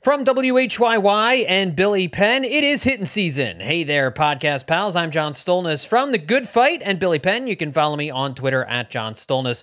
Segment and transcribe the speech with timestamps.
[0.00, 3.60] From WHYY and Billy Penn, it is hitting season.
[3.60, 4.96] Hey there, podcast pals.
[4.96, 7.46] I'm John Stolnis from The Good Fight and Billy Penn.
[7.46, 9.62] You can follow me on Twitter at John Stolnis.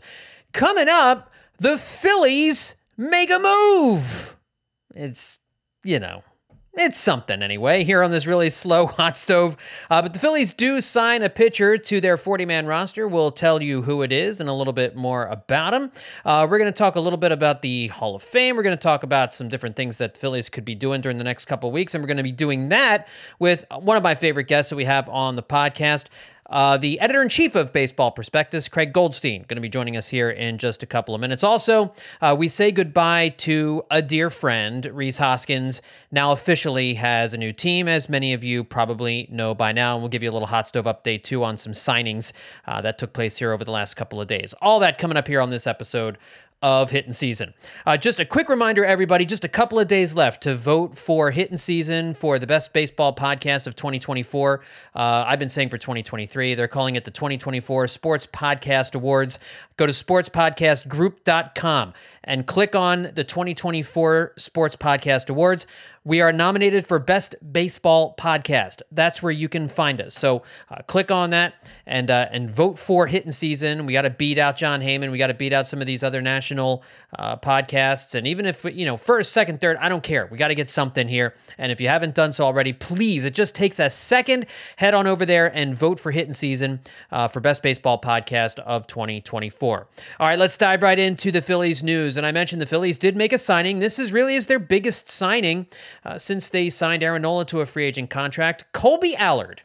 [0.54, 4.38] Coming up, the Phillies make a move.
[4.94, 5.40] It's,
[5.84, 6.22] you know,
[6.80, 9.58] it's something anyway here on this really slow hot stove.
[9.90, 13.08] Uh, but the Phillies do sign a pitcher to their 40 man roster.
[13.08, 15.92] We'll tell you who it is and a little bit more about him.
[16.24, 18.56] Uh, we're going to talk a little bit about the Hall of Fame.
[18.56, 21.18] We're going to talk about some different things that the Phillies could be doing during
[21.18, 21.96] the next couple weeks.
[21.96, 23.08] And we're going to be doing that
[23.40, 26.06] with one of my favorite guests that we have on the podcast.
[26.50, 30.10] Uh, the editor in chief of Baseball Prospectus, Craig Goldstein, going to be joining us
[30.10, 31.44] here in just a couple of minutes.
[31.44, 34.86] Also, uh, we say goodbye to a dear friend.
[34.86, 39.74] Rhys Hoskins now officially has a new team, as many of you probably know by
[39.74, 39.96] now.
[39.96, 42.32] And we'll give you a little hot stove update too on some signings
[42.66, 44.54] uh, that took place here over the last couple of days.
[44.62, 46.18] All that coming up here on this episode
[46.62, 47.54] of Hitting Season.
[47.86, 51.32] Uh, just a quick reminder, everybody, just a couple of days left to vote for
[51.32, 54.62] Hitting Season for the best baseball podcast of 2024.
[54.96, 56.56] Uh, I've been saying for 2023.
[56.56, 59.40] They're calling it the 2024 Sports Podcast Awards.
[59.78, 61.94] Go to sportspodcastgroup.com
[62.28, 65.66] and click on the 2024 Sports Podcast Awards.
[66.04, 68.82] We are nominated for Best Baseball Podcast.
[68.94, 70.16] That's where you can find us.
[70.16, 71.56] So uh, click on that
[71.86, 73.86] and uh, and vote for Hitting Season.
[73.86, 75.12] We got to beat out Jon Heyman.
[75.12, 76.84] We got to beat out some of these other national
[77.18, 78.16] uh, podcasts.
[78.16, 80.30] And even if you know first, second, third, I don't care.
[80.32, 81.34] We got to get something here.
[81.58, 84.46] And if you haven't done so already, please, it just takes a second.
[84.78, 86.80] Head on over there and vote for Hitting Season
[87.12, 89.88] uh, for Best Baseball Podcast of 2024.
[90.22, 92.17] All right, let's dive right into the Phillies news.
[92.18, 93.80] And I mentioned the Phillies did make a signing.
[93.80, 95.68] This is really is their biggest signing
[96.04, 98.66] uh, since they signed Aaron Nola to a free agent contract.
[98.74, 99.62] Kolby Allard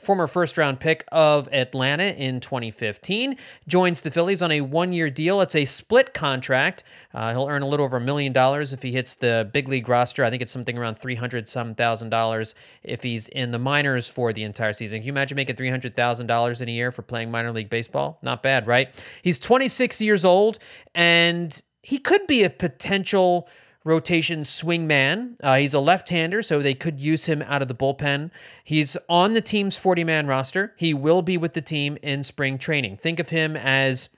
[0.00, 3.36] former first round pick of Atlanta in 2015,
[3.68, 5.40] joins the Phillies on a one year deal.
[5.40, 6.82] It's a split contract.
[7.12, 9.88] Uh, he'll earn a little over a million dollars if he hits the big league
[9.88, 10.24] roster.
[10.24, 14.32] I think it's something around 300 some thousand dollars if he's in the minors for
[14.32, 15.00] the entire season.
[15.00, 18.18] Can you imagine making $300,000 in a year for playing minor league baseball?
[18.22, 18.90] Not bad, right?
[19.22, 20.58] He's 26 years old
[20.94, 23.48] and he could be a potential
[23.84, 25.36] rotation swing man.
[25.42, 28.30] Uh, he's a left hander, so they could use him out of the bullpen.
[28.62, 30.74] He's on the team's 40 man roster.
[30.76, 32.98] He will be with the team in spring training.
[32.98, 34.10] Think of him as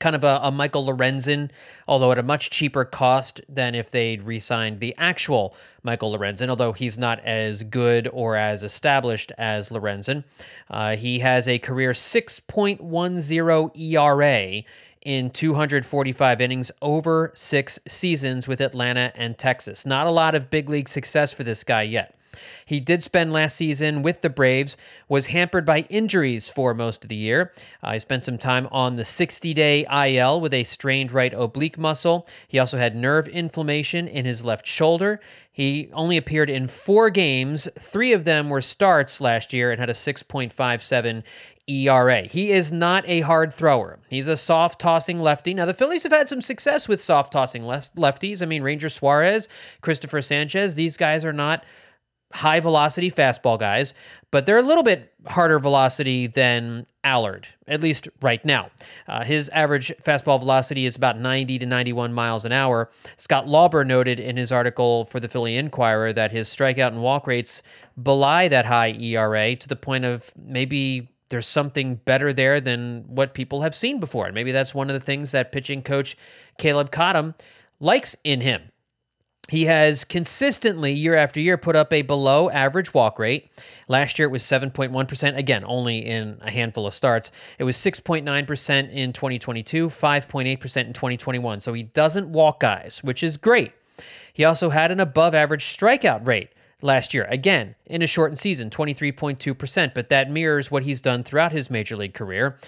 [0.00, 1.50] kind of a, a Michael Lorenzen,
[1.86, 5.54] although at a much cheaper cost than if they'd re signed the actual
[5.84, 10.24] Michael Lorenzen, although he's not as good or as established as Lorenzen.
[10.68, 14.62] Uh, he has a career 6.10 ERA
[15.04, 19.84] in 245 innings over six seasons with Atlanta and Texas.
[19.84, 22.16] Not a lot of big league success for this guy yet.
[22.64, 24.76] He did spend last season with the Braves,
[25.08, 27.52] was hampered by injuries for most of the year.
[27.82, 31.78] Uh, he spent some time on the 60 day IL with a strained right oblique
[31.78, 32.26] muscle.
[32.48, 35.20] He also had nerve inflammation in his left shoulder.
[35.54, 37.68] He only appeared in four games.
[37.78, 41.22] Three of them were starts last year and had a 6.57
[41.80, 42.22] ERA.
[42.22, 43.98] He is not a hard thrower.
[44.08, 45.54] He's a soft tossing lefty.
[45.54, 48.42] Now, the Phillies have had some success with soft tossing left- lefties.
[48.42, 49.48] I mean, Ranger Suarez,
[49.80, 51.64] Christopher Sanchez, these guys are not
[52.32, 53.94] high velocity fastball guys,
[54.30, 58.70] but they're a little bit harder velocity than Allard, at least right now.
[59.06, 62.88] Uh, his average fastball velocity is about 90 to 91 miles an hour.
[63.16, 67.26] Scott Lauber noted in his article for the Philly Inquirer that his strikeout and walk
[67.26, 67.62] rates
[68.00, 73.34] belie that high ERA to the point of maybe there's something better there than what
[73.34, 74.26] people have seen before.
[74.26, 76.16] And maybe that's one of the things that pitching coach
[76.58, 77.34] Caleb Cotham
[77.80, 78.70] likes in him.
[79.48, 83.50] He has consistently, year after year, put up a below average walk rate.
[83.88, 87.32] Last year it was 7.1%, again, only in a handful of starts.
[87.58, 91.60] It was 6.9% in 2022, 5.8% in 2021.
[91.60, 93.72] So he doesn't walk guys, which is great.
[94.32, 96.50] He also had an above average strikeout rate
[96.82, 97.26] last year.
[97.30, 101.96] Again, in a shortened season, 23.2%, but that mirrors what he's done throughout his major
[101.96, 102.58] league career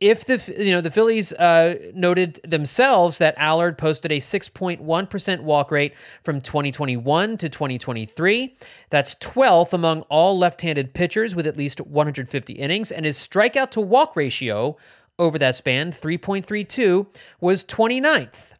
[0.00, 5.70] if the you know the Phillies uh, noted themselves that Allard posted a 6.1% walk
[5.70, 8.56] rate from 2021 to 2023,
[8.90, 13.80] that's 12th among all left-handed pitchers with at least 150 innings, and his strikeout to
[13.80, 14.76] walk ratio
[15.18, 17.06] over that span, 3.32,
[17.40, 18.52] was 29th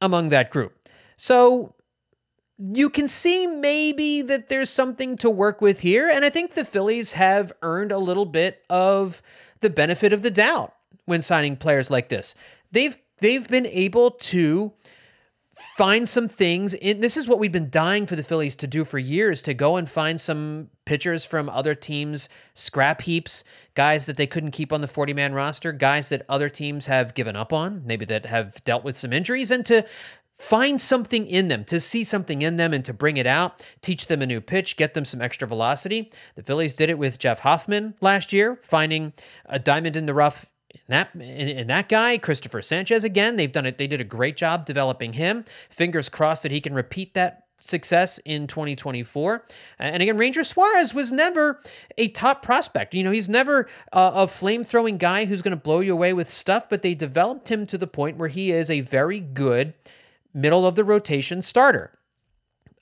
[0.00, 0.78] among that group.
[1.16, 1.74] So
[2.70, 6.64] you can see maybe that there's something to work with here, and I think the
[6.64, 9.20] Phillies have earned a little bit of
[9.60, 10.74] the benefit of the doubt
[11.04, 12.34] when signing players like this.
[12.70, 14.72] They've they've been able to
[15.76, 18.84] find some things in this is what we've been dying for the Phillies to do
[18.84, 23.44] for years to go and find some pitchers from other teams scrap heaps
[23.74, 27.14] guys that they couldn't keep on the 40 man roster guys that other teams have
[27.14, 29.84] given up on maybe that have dealt with some injuries and to
[30.36, 34.06] find something in them, to see something in them and to bring it out, teach
[34.06, 36.10] them a new pitch, get them some extra velocity.
[36.34, 39.12] The Phillies did it with Jeff Hoffman last year, finding
[39.46, 41.10] a diamond in the rough in that
[41.68, 43.76] that guy, Christopher Sanchez again, they've done it.
[43.76, 45.44] They did a great job developing him.
[45.68, 49.44] Fingers crossed that he can repeat that success in 2024.
[49.78, 51.60] And again, Ranger Suarez was never
[51.96, 52.94] a top prospect.
[52.94, 56.30] You know, he's never a flame throwing guy who's going to blow you away with
[56.30, 59.74] stuff, but they developed him to the point where he is a very good
[60.34, 61.98] middle of the rotation starter.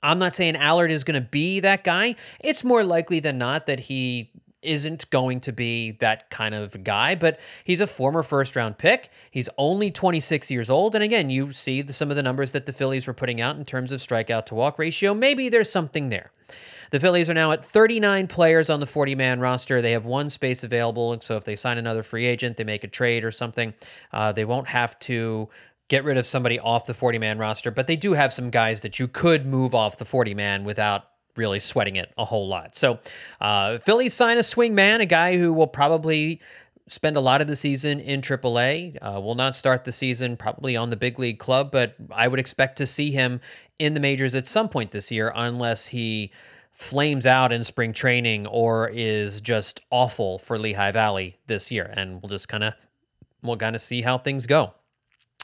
[0.02, 2.16] I'm not saying Allard is going to be that guy.
[2.40, 4.30] It's more likely than not that he
[4.62, 9.10] isn't going to be that kind of guy, but he's a former first round pick.
[9.30, 10.94] He's only 26 years old.
[10.94, 13.56] And again, you see the, some of the numbers that the Phillies were putting out
[13.56, 15.14] in terms of strikeout to walk ratio.
[15.14, 16.30] Maybe there's something there.
[16.90, 19.80] The Phillies are now at 39 players on the 40 man roster.
[19.80, 21.18] They have one space available.
[21.20, 23.74] So if they sign another free agent, they make a trade or something,
[24.12, 25.48] uh, they won't have to
[25.90, 28.80] get rid of somebody off the 40 man roster, but they do have some guys
[28.80, 31.04] that you could move off the 40 man without
[31.36, 32.74] really sweating it a whole lot.
[32.74, 33.00] So,
[33.40, 36.40] uh, Phillies sign a swing man, a guy who will probably
[36.86, 38.96] spend a lot of the season in AAA.
[39.00, 42.40] Uh, will not start the season probably on the big league club, but I would
[42.40, 43.40] expect to see him
[43.78, 46.30] in the majors at some point this year, unless he
[46.72, 51.92] flames out in spring training or is just awful for Lehigh Valley this year.
[51.94, 52.74] And we'll just kind of
[53.42, 54.74] we'll kind of see how things go.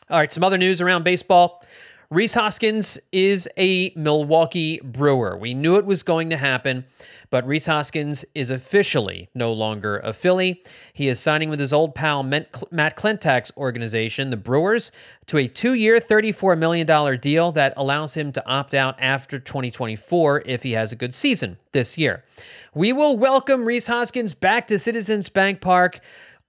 [0.08, 1.64] All right, some other news around baseball.
[2.10, 5.36] Rhys Hoskins is a Milwaukee Brewer.
[5.36, 6.84] We knew it was going to happen,
[7.28, 10.62] but Rhys Hoskins is officially no longer a Philly.
[10.92, 14.92] He is signing with his old pal Matt Klentak's organization, the Brewers,
[15.26, 20.44] to a two year, $34 million deal that allows him to opt out after 2024
[20.46, 22.22] if he has a good season this year.
[22.72, 25.98] We will welcome Rhys Hoskins back to Citizens Bank Park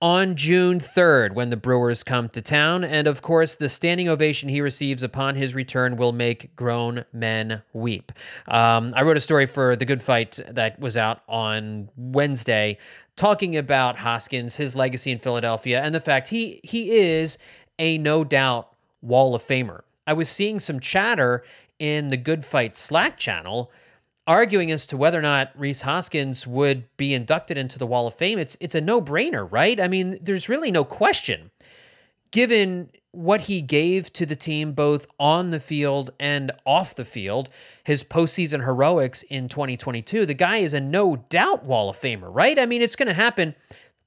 [0.02, 2.84] on June 3rd when the Brewers come to town.
[2.84, 7.64] And of course, the standing ovation he receives upon his return will make grown men
[7.74, 8.12] weep.
[8.48, 12.78] Um, I wrote a story for The Good Fight that was out on Wednesday
[13.16, 17.40] talking about Hoskins, his legacy in Philadelphia, and the fact he, he is
[17.80, 18.70] a no doubt
[19.02, 19.82] Wall of Famer.
[20.06, 21.44] I was seeing some chatter
[21.80, 23.72] in the Good Fight Slack channel
[24.28, 28.14] arguing as to whether or not Rhys Hoskins would be inducted into the Wall of
[28.14, 29.80] Fame, it's it's a no-brainer, right?
[29.80, 31.52] I mean, there's really no question.
[32.32, 37.50] Given what he gave to the team both on the field and off the field,
[37.86, 42.60] his postseason heroics in 2022, the guy is a no doubt Wall of Famer, right?
[42.60, 43.56] I mean, it's going to happen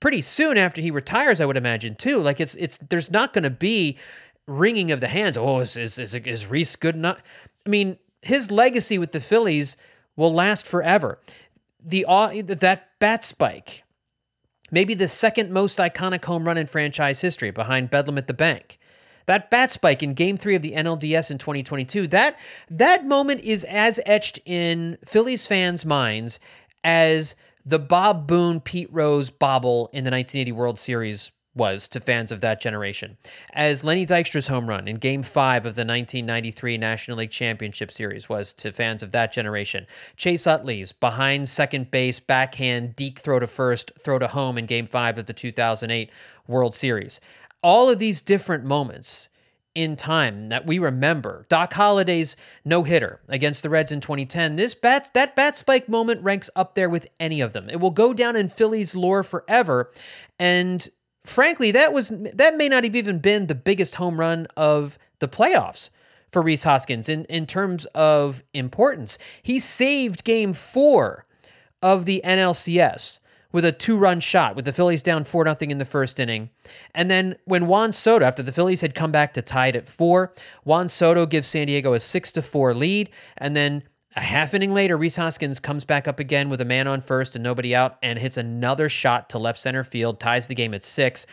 [0.00, 2.20] pretty soon after he retires, I would imagine too.
[2.20, 3.98] Like it's it's there's not going to be
[4.46, 5.36] wringing of the hands.
[5.36, 7.22] Oh, is is is, is Rhys good enough?
[7.66, 9.76] I mean, his legacy with the Phillies
[10.20, 11.18] will last forever.
[11.82, 12.04] The
[12.46, 13.84] that bat spike,
[14.70, 18.78] maybe the second most iconic home run in franchise history, behind Bedlam at the Bank.
[19.24, 22.06] That bat spike in Game Three of the NLDS in 2022.
[22.08, 22.38] That
[22.68, 26.38] that moment is as etched in Phillies fans' minds
[26.84, 27.34] as
[27.64, 32.40] the Bob Boone Pete Rose bobble in the 1980 World Series was to fans of
[32.40, 33.16] that generation.
[33.52, 38.28] As Lenny Dykstra's home run in Game 5 of the 1993 National League Championship Series
[38.28, 39.86] was to fans of that generation.
[40.16, 44.86] Chase Utley's behind second base, backhand, deke throw to first, throw to home in Game
[44.86, 46.10] 5 of the 2008
[46.46, 47.20] World Series.
[47.62, 49.28] All of these different moments
[49.74, 51.46] in time that we remember.
[51.48, 54.56] Doc Halladay's no hitter against the Reds in 2010.
[54.56, 57.70] This bat that bat spike moment ranks up there with any of them.
[57.70, 59.92] It will go down in Phillies lore forever.
[60.38, 60.88] And
[61.30, 65.28] frankly, that was that may not have even been the biggest home run of the
[65.28, 65.90] playoffs
[66.30, 69.18] for Rhys Hoskins in, in terms of importance.
[69.42, 71.26] He saved game four
[71.82, 73.20] of the NLCS
[73.52, 76.50] with a two run shot with the Phillies down 4 0 in the first inning.
[76.94, 79.88] And then when Juan Soto, after the Phillies had come back to tie it at
[79.88, 80.32] four,
[80.64, 83.10] Juan Soto gives San Diego a 6 to 4 lead.
[83.36, 83.82] And then
[84.16, 87.36] a half inning later, Rhys Hoskins comes back up again with a man on first
[87.36, 90.84] and nobody out and hits another shot to left center field, ties the game at
[90.84, 91.26] six.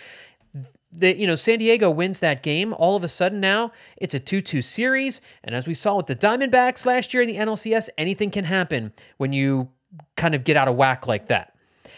[0.91, 2.73] The, you know, San Diego wins that game.
[2.73, 5.21] All of a sudden now it's a 2 2 series.
[5.43, 8.93] And as we saw with the Diamondbacks last year in the NLCS, anything can happen
[9.17, 9.69] when you
[10.15, 11.53] kind of get out of whack like that.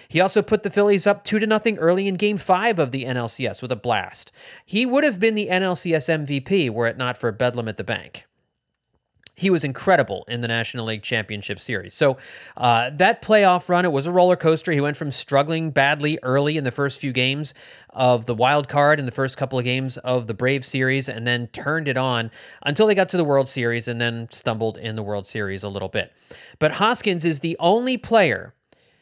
[0.08, 3.04] He also put the Phillies up 2 to nothing early in game 5 of the
[3.04, 4.32] NLCS with a blast.
[4.66, 8.26] He would have been the NLCS MVP were it not for Bedlam at the bank
[9.40, 11.94] he was incredible in the National League Championship Series.
[11.94, 12.18] So
[12.58, 14.74] uh, that playoff run, it was a roller coaster.
[14.74, 17.54] He went from struggling badly early in the first few games
[17.92, 21.26] of the wild card in the first couple of games of the Brave Series, and
[21.26, 22.32] then turned it on
[22.64, 25.70] until they got to the World Series, and then stumbled in the World Series a
[25.70, 26.14] little bit.
[26.60, 28.54] But Hoskins is the only player.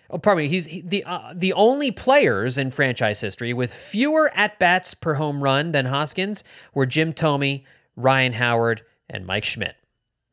[0.10, 0.50] Oh, pardon me.
[0.50, 5.42] He's the uh, the only players in franchise history with fewer at bats per home
[5.42, 6.44] run than Hoskins
[6.76, 7.64] were Jim Thome,
[7.96, 9.77] Ryan Howard, and Mike Schmidt.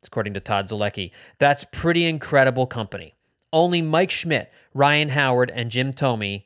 [0.06, 3.14] According to Todd Zolecki, that's pretty incredible company.
[3.52, 6.42] Only Mike Schmidt, Ryan Howard, and Jim Thome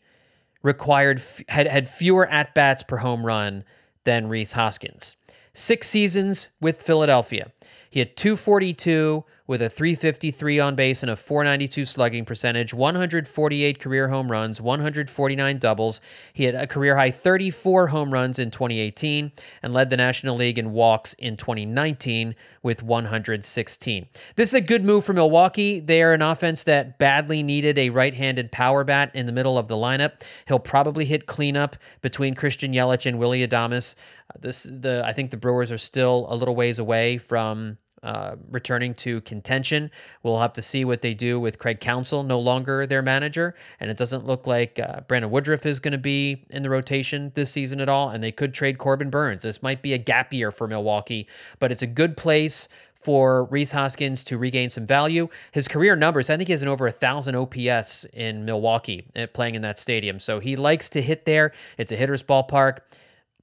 [0.62, 3.64] required had had fewer at bats per home run
[4.04, 5.16] than Rhys Hoskins.
[5.54, 7.52] Six seasons with Philadelphia.
[7.90, 14.08] He had 242 with a 353 on base and a 492 slugging percentage, 148 career
[14.08, 16.02] home runs, 149 doubles.
[16.34, 20.58] He had a career high 34 home runs in 2018 and led the National League
[20.58, 24.06] in walks in 2019 with 116.
[24.36, 25.80] This is a good move for Milwaukee.
[25.80, 29.56] They are an offense that badly needed a right handed power bat in the middle
[29.56, 30.20] of the lineup.
[30.46, 33.94] He'll probably hit cleanup between Christian Yelich and Willie Adames.
[34.28, 38.36] Uh, this the I think the Brewers are still a little ways away from uh,
[38.50, 39.90] returning to contention.
[40.22, 43.54] We'll have to see what they do with Craig Counsell, no longer their manager.
[43.80, 47.32] And it doesn't look like uh, Brandon Woodruff is going to be in the rotation
[47.34, 48.10] this season at all.
[48.10, 49.42] And they could trade Corbin Burnes.
[49.42, 51.26] This might be a gap year for Milwaukee,
[51.58, 55.28] but it's a good place for Rhys Hoskins to regain some value.
[55.52, 59.28] His career numbers, I think he has an over a thousand OPS in Milwaukee uh,
[59.28, 60.18] playing in that stadium.
[60.18, 61.52] So he likes to hit there.
[61.76, 62.78] It's a hitter's ballpark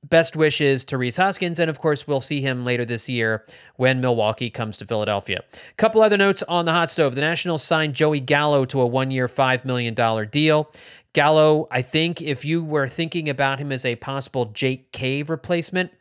[0.09, 3.45] best wishes to Rhys Hoskins, and of course, we'll see him later this year
[3.75, 5.41] when Milwaukee comes to Philadelphia.
[5.77, 9.27] Couple other notes on the hot stove: the Nationals signed Joey Gallo to a one-year,
[9.27, 10.71] five million dollar deal.
[11.13, 15.91] Gallo, I think, if you were thinking about him as a possible Jake Cave replacement,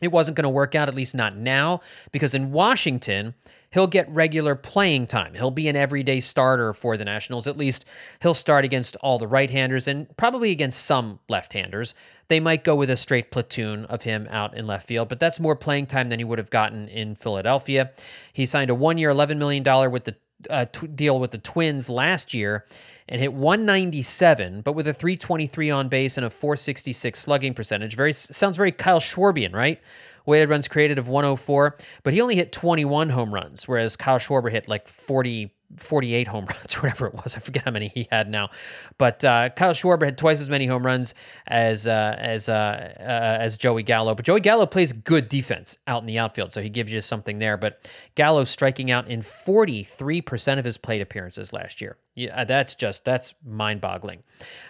[0.00, 1.80] it wasn't going to work out, at least not now,
[2.12, 3.34] because in Washington,
[3.72, 5.34] he'll get regular playing time.
[5.34, 7.46] He'll be an everyday starter for the Nationals.
[7.46, 7.84] At least
[8.22, 11.94] he'll start against all the right handers and probably against some left handers.
[12.28, 15.38] They might go with a straight platoon of him out in left field, but that's
[15.38, 17.92] more playing time than he would have gotten in Philadelphia.
[18.32, 20.16] He signed a one year, $11 million with the
[20.50, 22.64] uh, t- deal with the Twins last year
[23.08, 27.94] and hit 197, but with a 323 on base and a 466 slugging percentage.
[27.96, 29.80] Very sounds very Kyle Schwarbian, right?
[30.26, 34.50] Weighted runs created of 104, but he only hit 21 home runs, whereas Kyle Schwarber
[34.50, 37.36] hit like 40 48 home runs, whatever it was.
[37.36, 38.50] I forget how many he had now,
[38.98, 41.14] but uh, Kyle Schwarber had twice as many home runs
[41.46, 43.02] as uh, as uh, uh,
[43.40, 44.14] as Joey Gallo.
[44.14, 47.38] But Joey Gallo plays good defense out in the outfield, so he gives you something
[47.38, 47.56] there.
[47.56, 51.98] But Gallo striking out in 43 percent of his plate appearances last year.
[52.14, 54.22] Yeah, that's just that's mind boggling.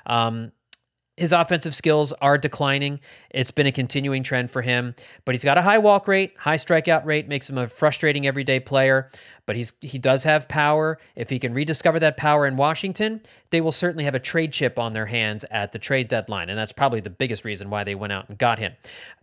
[0.06, 0.52] Um,
[1.16, 3.00] his offensive skills are declining.
[3.30, 4.94] It's been a continuing trend for him,
[5.24, 8.60] but he's got a high walk rate, high strikeout rate, makes him a frustrating everyday
[8.60, 9.08] player.
[9.46, 10.98] But he's he does have power.
[11.14, 14.78] If he can rediscover that power in Washington, they will certainly have a trade chip
[14.78, 17.94] on their hands at the trade deadline, and that's probably the biggest reason why they
[17.94, 18.74] went out and got him.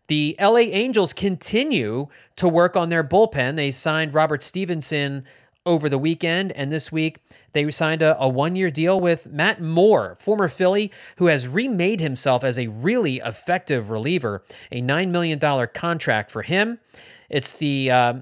[0.07, 3.55] The LA Angels continue to work on their bullpen.
[3.55, 5.25] They signed Robert Stephenson
[5.65, 7.19] over the weekend and this week.
[7.53, 11.99] They signed a, a one year deal with Matt Moore, former Philly, who has remade
[11.99, 14.43] himself as a really effective reliever.
[14.71, 15.39] A $9 million
[15.73, 16.79] contract for him.
[17.29, 17.91] It's the.
[17.91, 18.13] Uh,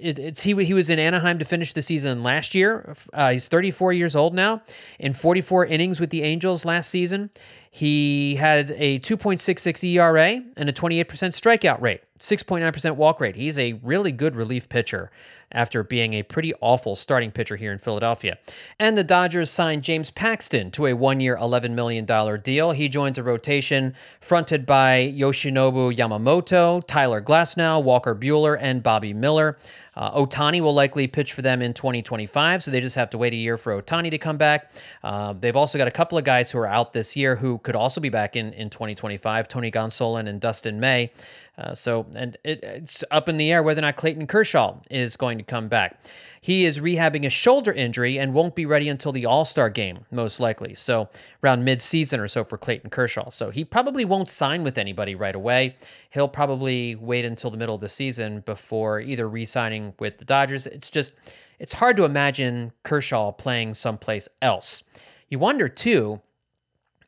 [0.00, 2.94] it, it's he he was in Anaheim to finish the season last year.
[3.12, 4.62] Uh, he's 34 years old now.
[5.00, 7.30] In 44 innings with the Angels last season,
[7.70, 13.36] he had a 2.66 ERA and a 28% strikeout rate, 6.9% walk rate.
[13.36, 15.10] He's a really good relief pitcher
[15.52, 18.38] after being a pretty awful starting pitcher here in Philadelphia.
[18.78, 22.04] And the Dodgers signed James Paxton to a one year, $11 million
[22.42, 22.72] deal.
[22.72, 29.56] He joins a rotation fronted by Yoshinobu Yamamoto, Tyler Glasnow, Walker Buehler, and Bobby Miller.
[29.98, 33.32] Uh, Ohtani will likely pitch for them in 2025, so they just have to wait
[33.32, 34.70] a year for Ohtani to come back.
[35.02, 37.74] Uh, they've also got a couple of guys who are out this year who could
[37.74, 41.10] also be back in, in 2025 Tony Gonsolin and Dustin May.
[41.58, 45.16] Uh, so, and it, it's up in the air whether or not Clayton Kershaw is
[45.16, 46.00] going to come back.
[46.40, 50.04] He is rehabbing a shoulder injury and won't be ready until the All Star game,
[50.10, 50.74] most likely.
[50.74, 51.08] So,
[51.42, 53.30] around mid season or so for Clayton Kershaw.
[53.30, 55.74] So, he probably won't sign with anybody right away.
[56.10, 60.24] He'll probably wait until the middle of the season before either re signing with the
[60.24, 60.66] Dodgers.
[60.66, 61.12] It's just,
[61.58, 64.84] it's hard to imagine Kershaw playing someplace else.
[65.28, 66.20] You wonder, too,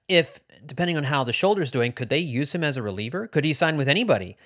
[0.08, 3.26] if depending on how the shoulder's doing, could they use him as a reliever?
[3.26, 4.36] Could he sign with anybody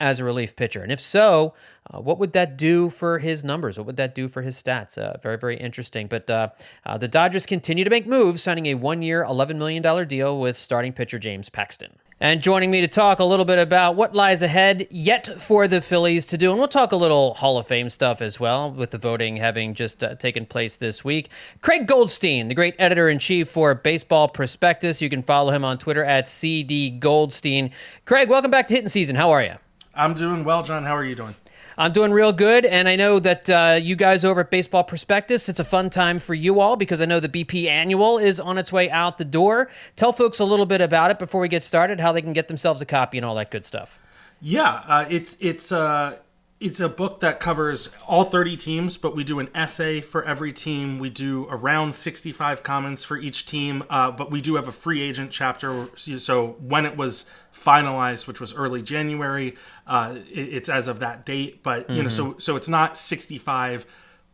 [0.00, 0.82] as a relief pitcher?
[0.82, 1.54] And if so,
[1.92, 3.78] uh, what would that do for his numbers?
[3.78, 4.96] What would that do for his stats?
[4.96, 6.06] Uh, very, very interesting.
[6.06, 6.48] But uh,
[6.84, 10.56] uh the Dodgers continue to make moves, signing a one year, $11 million deal with
[10.56, 11.96] starting pitcher James Paxton.
[12.20, 15.80] And joining me to talk a little bit about what lies ahead yet for the
[15.80, 16.50] Phillies to do.
[16.50, 19.74] And we'll talk a little Hall of Fame stuff as well, with the voting having
[19.74, 21.28] just uh, taken place this week.
[21.60, 25.02] Craig Goldstein, the great editor in chief for Baseball Prospectus.
[25.02, 27.72] You can follow him on Twitter at CD Goldstein.
[28.06, 29.16] Craig, welcome back to Hitting Season.
[29.16, 29.56] How are you?
[29.96, 30.84] I'm doing well, John.
[30.84, 31.34] How are you doing?
[31.76, 35.48] I'm doing real good, and I know that uh, you guys over at Baseball Prospectus,
[35.48, 38.58] it's a fun time for you all because I know the BP Annual is on
[38.58, 39.68] its way out the door.
[39.96, 42.46] Tell folks a little bit about it before we get started, how they can get
[42.46, 43.98] themselves a copy and all that good stuff.
[44.40, 46.18] Yeah, uh, it's it's uh,
[46.64, 50.50] it's a book that covers all 30 teams, but we do an essay for every
[50.50, 50.98] team.
[50.98, 55.02] We do around 65 comments for each team, uh, but we do have a free
[55.02, 55.86] agent chapter.
[55.96, 59.56] So when it was finalized, which was early January,
[59.86, 61.62] uh, it's as of that date.
[61.62, 63.84] But you know, so so it's not 65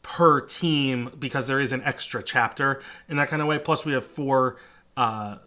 [0.02, 3.58] per team because there is an extra chapter in that kind of way.
[3.58, 4.56] Plus, we have four
[4.96, 5.38] uh,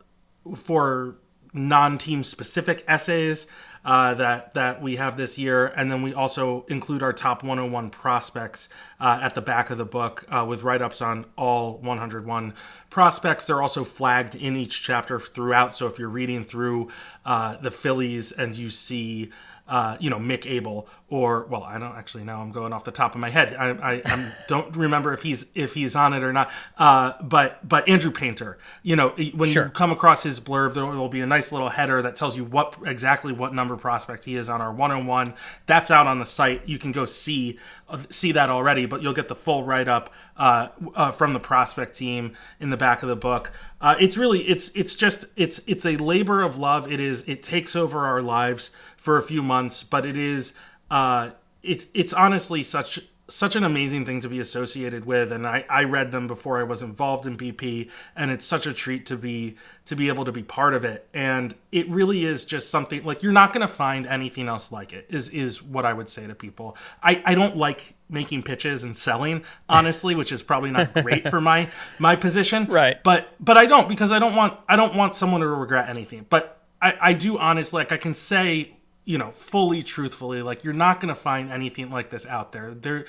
[0.53, 1.15] four
[1.53, 3.47] non-team specific essays
[3.85, 7.89] uh, that that we have this year, and then we also include our top 101
[7.89, 12.53] prospects uh, at the back of the book uh, with write-ups on all 101
[12.89, 13.45] prospects.
[13.45, 15.75] They're also flagged in each chapter throughout.
[15.75, 16.89] So if you're reading through
[17.25, 19.31] uh, the Phillies and you see
[19.67, 22.91] uh, you know Mick Abel or well I don't actually know I'm going off the
[22.91, 23.55] top of my head.
[23.55, 26.51] I, I, I don't remember if he's if he's on it or not.
[26.77, 29.65] Uh, but but Andrew Painter you know when sure.
[29.65, 32.43] you come across his blurb there will be a nice little header that tells you
[32.43, 35.33] what exactly what number prospect he is on our 101
[35.65, 36.67] that's out on the site.
[36.67, 40.13] You can go see uh, see that already but you'll get the full write up
[40.35, 43.51] uh, uh, from the prospect team in the back of the book.
[43.79, 46.91] Uh, it's really it's it's just it's it's a labor of love.
[46.91, 48.71] It is it takes over our lives
[49.03, 50.53] for a few months, but it is
[50.89, 51.31] uh,
[51.61, 55.85] it's it's honestly such such an amazing thing to be associated with and I, I
[55.85, 59.55] read them before I was involved in BP and it's such a treat to be
[59.85, 61.07] to be able to be part of it.
[61.13, 64.93] And it really is just something like you're not going to find anything else like
[64.93, 66.77] it is is what I would say to people.
[67.01, 71.41] I, I don't like making pitches and selling honestly which is probably not great for
[71.41, 71.69] my
[71.99, 72.67] my position.
[72.73, 73.03] Right.
[73.03, 76.25] But but I don't because I don't want I don't want someone to regret anything.
[76.29, 80.73] But I, I do honestly like I can say you know fully truthfully like you're
[80.73, 83.05] not going to find anything like this out there there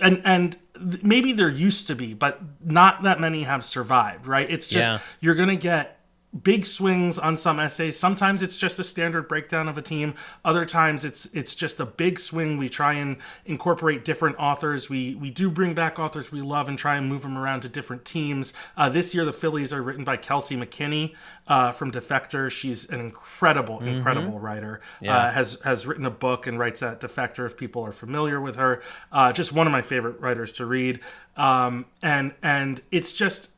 [0.00, 0.56] and and
[1.02, 4.98] maybe there used to be but not that many have survived right it's just yeah.
[5.20, 5.97] you're going to get
[6.42, 7.98] big swings on some essays.
[7.98, 10.14] Sometimes it's just a standard breakdown of a team.
[10.44, 12.58] Other times it's it's just a big swing.
[12.58, 13.16] We try and
[13.46, 14.90] incorporate different authors.
[14.90, 17.68] We we do bring back authors we love and try and move them around to
[17.68, 18.52] different teams.
[18.76, 21.14] Uh, this year the Phillies are written by Kelsey McKinney
[21.46, 22.50] uh, from Defector.
[22.50, 23.88] She's an incredible mm-hmm.
[23.88, 24.80] incredible writer.
[25.00, 25.16] Yeah.
[25.16, 27.46] Uh, has has written a book and writes at Defector.
[27.46, 31.00] If people are familiar with her, uh, just one of my favorite writers to read.
[31.36, 33.52] Um, and and it's just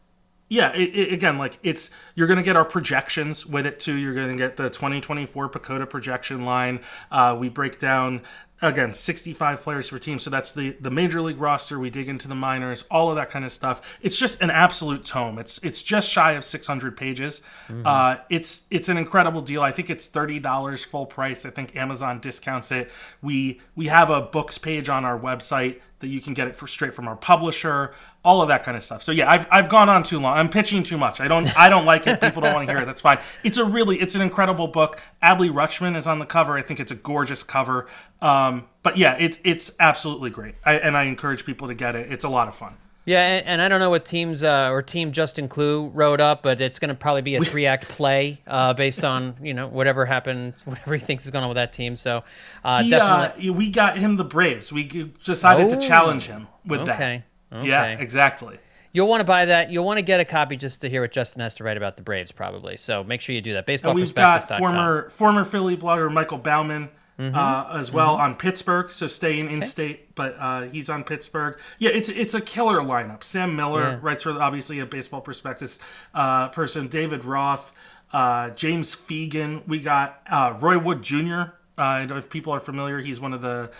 [0.51, 3.95] yeah, it, it, again, like it's you're going to get our projections with it too.
[3.95, 6.81] You're going to get the 2024 PECOTA projection line.
[7.11, 8.23] Uh, we break down
[8.61, 10.19] again 65 players per team.
[10.19, 11.79] So that's the the major league roster.
[11.79, 13.97] We dig into the minors all of that kind of stuff.
[14.03, 15.39] It's just an absolute tome.
[15.39, 17.43] It's it's just shy of 600 pages.
[17.69, 17.87] Mm-hmm.
[17.87, 19.63] uh, it's it's an incredible deal.
[19.63, 21.47] I think it's $30 full price.
[21.47, 22.91] I think amazon discounts it.
[23.23, 26.67] We we have a books page on our website that you can get it for
[26.67, 29.03] straight from our publisher all of that kind of stuff.
[29.03, 30.37] So yeah, I've, I've gone on too long.
[30.37, 31.21] I'm pitching too much.
[31.21, 32.21] I don't I don't like it.
[32.21, 32.87] People don't want to hear it.
[32.87, 33.19] That's fine.
[33.43, 35.01] It's a really it's an incredible book.
[35.23, 36.57] Adley Rutschman is on the cover.
[36.57, 37.89] I think it's a gorgeous cover.
[38.21, 40.55] Um, but yeah, it's it's absolutely great.
[40.65, 42.13] I, and I encourage people to get it.
[42.13, 42.77] It's a lot of fun.
[43.07, 46.43] Yeah, and, and I don't know what teams uh, or team Justin Klugh wrote up,
[46.43, 49.67] but it's going to probably be a three act play uh, based on you know
[49.67, 51.97] whatever happened, whatever he thinks is going on with that team.
[51.97, 52.23] So
[52.63, 54.71] uh, he, definitely, uh, we got him the Braves.
[54.71, 54.85] We
[55.25, 56.97] decided oh, to challenge him with that.
[56.97, 57.17] okay.
[57.19, 57.30] that.
[57.53, 57.69] Okay.
[57.69, 58.59] Yeah, exactly.
[58.93, 59.71] You'll want to buy that.
[59.71, 61.97] You'll want to get a copy just to hear what Justin has to write about
[61.97, 62.77] the Braves, probably.
[62.77, 63.67] So make sure you do that.
[63.67, 63.95] Baseball.
[63.95, 66.89] we've got former former Philly blogger Michael Baumann
[67.21, 67.37] mm-hmm.
[67.37, 68.23] uh, as well mm-hmm.
[68.23, 68.91] on Pittsburgh.
[68.91, 69.67] So staying in okay.
[69.67, 71.59] state, but uh, he's on Pittsburgh.
[71.79, 73.23] Yeah, it's it's a killer lineup.
[73.23, 73.99] Sam Miller yeah.
[74.03, 75.79] writes for obviously a baseball prospectus
[76.15, 76.89] uh, person.
[76.89, 77.73] David Roth,
[78.13, 79.67] uh, James Fegan.
[79.69, 81.43] We got uh, Roy Wood Jr.
[81.79, 83.71] Uh, if people are familiar, he's one of the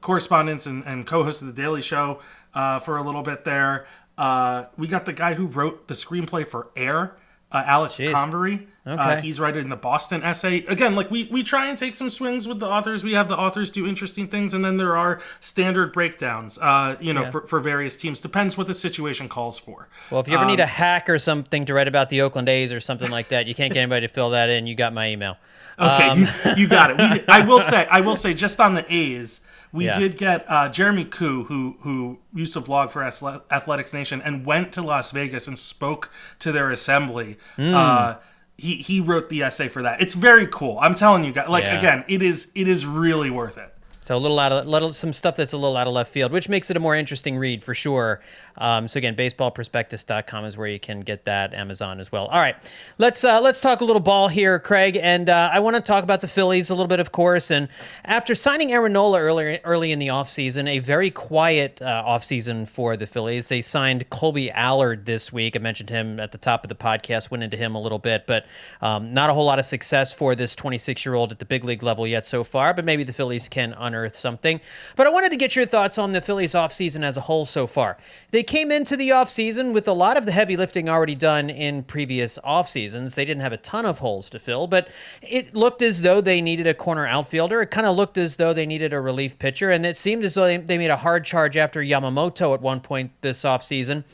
[0.00, 2.20] correspondents and, and co-host of the Daily Show
[2.54, 3.86] uh, for a little bit there.
[4.18, 7.16] Uh, we got the guy who wrote the screenplay for Air,
[7.52, 8.12] uh, Alex Jeez.
[8.12, 8.66] Convery.
[8.86, 9.20] Uh, okay.
[9.20, 10.64] he's writing the Boston essay.
[10.64, 13.04] Again, like we, we try and take some swings with the authors.
[13.04, 17.12] We have the authors do interesting things, and then there are standard breakdowns, uh, you
[17.12, 17.30] know, yeah.
[17.30, 18.20] for, for various teams.
[18.20, 19.88] Depends what the situation calls for.
[20.10, 22.48] Well, if you ever um, need a hack or something to write about the Oakland
[22.48, 24.66] A's or something like that, you can't get anybody to fill that in.
[24.66, 25.36] You got my email.
[25.78, 27.24] Okay, um, you, you, got it.
[27.28, 29.40] I will say, I will say, just on the A's,
[29.72, 29.98] we yeah.
[29.98, 34.72] did get uh, Jeremy Koo, who who used to vlog for Athletics Nation and went
[34.72, 37.38] to Las Vegas and spoke to their assembly.
[37.56, 37.74] Mm.
[37.74, 38.18] Uh,
[38.56, 40.00] he he wrote the essay for that.
[40.00, 40.78] It's very cool.
[40.80, 41.48] I'm telling you guys.
[41.48, 41.78] Like yeah.
[41.78, 43.74] again, it is it is really worth it.
[44.10, 46.32] So a little out of little some stuff that's a little out of left field,
[46.32, 48.20] which makes it a more interesting read for sure.
[48.58, 51.54] Um, so again, baseballprospectus.com is where you can get that.
[51.54, 52.26] Amazon as well.
[52.26, 52.56] All right,
[52.98, 56.02] let's uh, let's talk a little ball here, Craig, and uh, I want to talk
[56.02, 57.52] about the Phillies a little bit, of course.
[57.52, 57.68] And
[58.04, 62.96] after signing Aaron Nola earlier early in the offseason, a very quiet uh, offseason for
[62.96, 63.46] the Phillies.
[63.46, 65.54] They signed Kolby Allard this week.
[65.54, 68.26] I mentioned him at the top of the podcast, went into him a little bit,
[68.26, 68.44] but
[68.82, 71.62] um, not a whole lot of success for this 26 year old at the big
[71.62, 72.74] league level yet so far.
[72.74, 74.60] But maybe the Phillies can unearth unearth something.
[74.96, 77.66] But I wanted to get your thoughts on the Phillies offseason as a whole so
[77.66, 77.96] far.
[78.30, 81.82] They came into the offseason with a lot of the heavy lifting already done in
[81.82, 83.14] previous off seasons.
[83.14, 84.88] They didn't have a ton of holes to fill, but
[85.22, 87.62] it looked as though they needed a corner outfielder.
[87.62, 90.34] It kind of looked as though they needed a relief pitcher, and it seemed as
[90.34, 94.04] though they, they made a hard charge after Yamamoto at one point this offseason.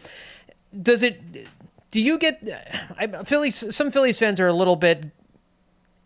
[0.83, 1.21] Does it
[1.93, 2.43] do you get
[2.99, 3.75] I, Phillies?
[3.75, 5.11] Some Phillies fans are a little bit.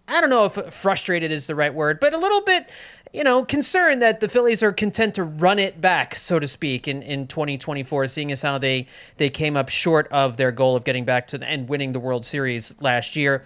[0.06, 2.68] I don't know if frustrated is the right word, but a little bit,
[3.12, 6.87] you know, concerned that the Phillies are content to run it back, so to speak,
[6.87, 10.85] in, in 2024, seeing as how they they came up short of their goal of
[10.85, 13.42] getting back to the, and winning the World Series last year.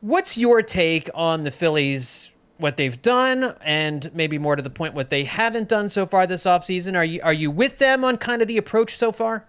[0.00, 2.30] What's your take on the Phillies?
[2.58, 6.28] What they've done, and maybe more to the point, what they haven't done so far
[6.28, 6.96] this offseason?
[6.96, 9.48] Are you are you with them on kind of the approach so far?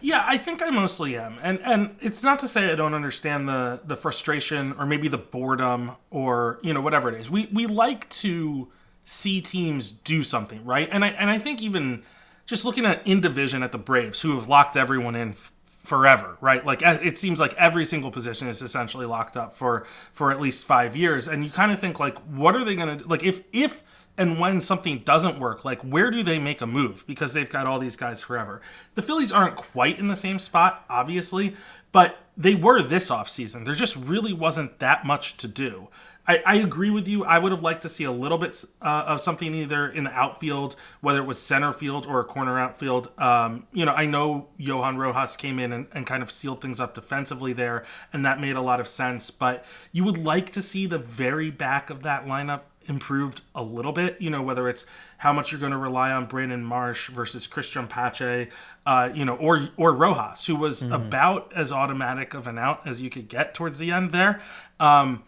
[0.00, 3.48] Yeah, I think I mostly am, and and it's not to say I don't understand
[3.48, 7.28] the the frustration or maybe the boredom or you know whatever it is.
[7.28, 8.68] We we like to
[9.04, 12.04] see teams do something right, and I and I think even
[12.46, 16.36] just looking at in division at the Braves who have locked everyone in f- forever,
[16.40, 16.64] right?
[16.64, 20.64] Like it seems like every single position is essentially locked up for for at least
[20.64, 23.82] five years, and you kind of think like, what are they gonna like if if
[24.18, 27.04] and when something doesn't work, like where do they make a move?
[27.06, 28.60] Because they've got all these guys forever.
[28.96, 31.56] The Phillies aren't quite in the same spot, obviously,
[31.92, 33.64] but they were this offseason.
[33.64, 35.88] There just really wasn't that much to do.
[36.28, 37.24] I, I agree with you.
[37.24, 40.12] I would have liked to see a little bit uh, of something either in the
[40.12, 43.08] outfield, whether it was center field or a corner outfield.
[43.18, 46.80] Um, you know, I know Johan Rojas came in and, and kind of sealed things
[46.80, 49.30] up defensively there, and that made a lot of sense.
[49.30, 53.92] But you would like to see the very back of that lineup improved a little
[53.92, 54.20] bit.
[54.20, 54.86] You know, whether it's
[55.18, 58.48] how much you're going to rely on Brandon Marsh versus Cristian Pache,
[58.86, 60.92] uh, you know, or or Rojas, who was mm-hmm.
[60.92, 64.40] about as automatic of an out as you could get towards the end there.
[64.80, 65.22] Um,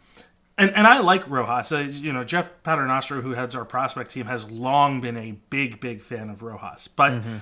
[0.58, 1.72] and, and I like Rojas.
[1.72, 5.80] Uh, you know, Jeff Paternostro, who heads our prospect team, has long been a big,
[5.80, 6.88] big fan of Rojas.
[6.88, 7.36] But mm-hmm.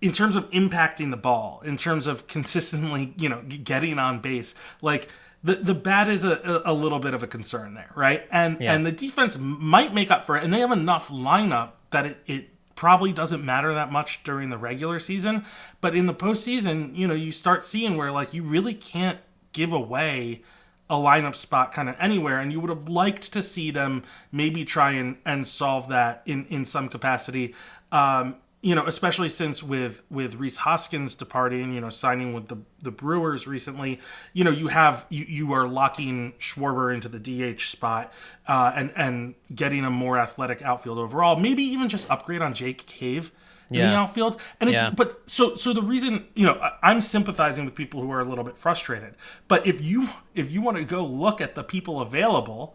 [0.00, 4.54] in terms of impacting the ball, in terms of consistently, you know, getting on base,
[4.82, 5.08] like–
[5.44, 8.26] the the bat is a, a little bit of a concern there, right?
[8.30, 8.74] And yeah.
[8.74, 12.18] and the defense might make up for it, and they have enough lineup that it,
[12.26, 15.44] it probably doesn't matter that much during the regular season,
[15.80, 19.18] but in the postseason, you know, you start seeing where like you really can't
[19.52, 20.42] give away
[20.88, 24.64] a lineup spot kind of anywhere and you would have liked to see them maybe
[24.64, 27.52] try and, and solve that in, in some capacity
[27.90, 32.58] um, you know, especially since with with Rhys Hoskins departing, you know, signing with the
[32.80, 34.00] the Brewers recently,
[34.32, 38.12] you know, you have you you are locking Schwarber into the DH spot,
[38.48, 41.36] uh, and and getting a more athletic outfield overall.
[41.36, 43.30] Maybe even just upgrade on Jake Cave
[43.70, 43.90] in yeah.
[43.90, 44.40] the outfield.
[44.60, 44.90] And it's yeah.
[44.90, 48.44] but so so the reason you know I'm sympathizing with people who are a little
[48.44, 49.14] bit frustrated.
[49.46, 52.74] But if you if you want to go look at the people available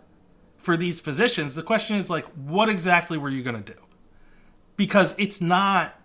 [0.58, 3.80] for these positions, the question is like, what exactly were you going to do?
[4.76, 6.00] Because it's not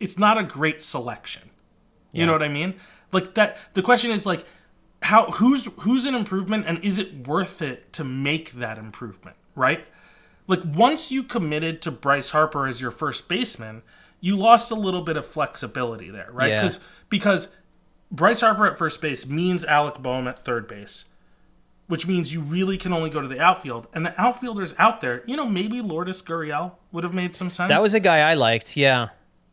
[0.00, 1.42] it's not a great selection.
[2.12, 2.26] You yeah.
[2.26, 2.74] know what I mean?
[3.12, 4.44] Like that the question is like
[5.02, 9.86] how who's who's an improvement and is it worth it to make that improvement, right?
[10.46, 13.82] Like once you committed to Bryce Harper as your first baseman,
[14.20, 16.50] you lost a little bit of flexibility there, right?
[16.50, 16.62] Yeah.
[16.62, 17.48] Cuz because
[18.10, 21.06] Bryce Harper at first base means Alec Bohm at third base
[21.86, 23.88] which means you really can only go to the outfield.
[23.92, 27.68] And the outfielders out there, you know, maybe Lourdes Gurriel would have made some sense.
[27.68, 29.08] That was a guy I liked, yeah.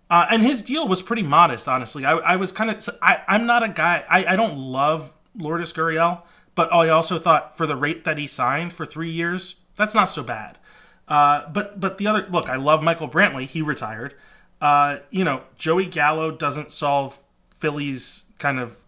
[0.09, 2.05] Uh, and his deal was pretty modest, honestly.
[2.05, 6.21] I, I was kind of, I'm not a guy, I, I don't love Lourdes Gurriel,
[6.55, 10.05] but I also thought for the rate that he signed for three years, that's not
[10.05, 10.59] so bad.
[11.07, 13.45] Uh, but but the other look, I love Michael Brantley.
[13.45, 14.13] He retired.
[14.61, 17.21] Uh, you know, Joey Gallo doesn't solve
[17.57, 18.82] Philly's kind of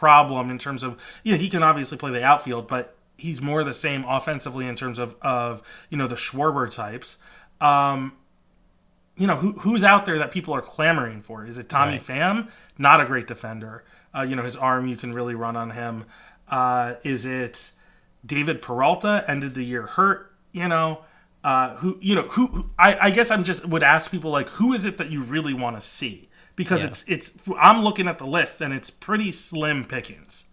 [0.00, 3.62] problem in terms of you know he can obviously play the outfield, but he's more
[3.62, 7.18] the same offensively in terms of of you know the Schwarber types.
[7.60, 8.14] Um,
[9.16, 11.44] you know who, who's out there that people are clamoring for?
[11.44, 12.00] Is it Tommy right.
[12.00, 12.48] Pham?
[12.78, 13.84] Not a great defender.
[14.16, 16.06] Uh, you know his arm you can really run on him.
[16.48, 17.70] Uh, is it
[18.24, 19.22] David Peralta?
[19.28, 20.32] Ended the year hurt.
[20.52, 21.04] You know.
[21.42, 24.50] Uh, who you know who, who I, I guess I'm just would ask people like
[24.50, 26.88] who is it that you really want to see because yeah.
[26.88, 30.44] it's it's I'm looking at the list and it's pretty slim pickings.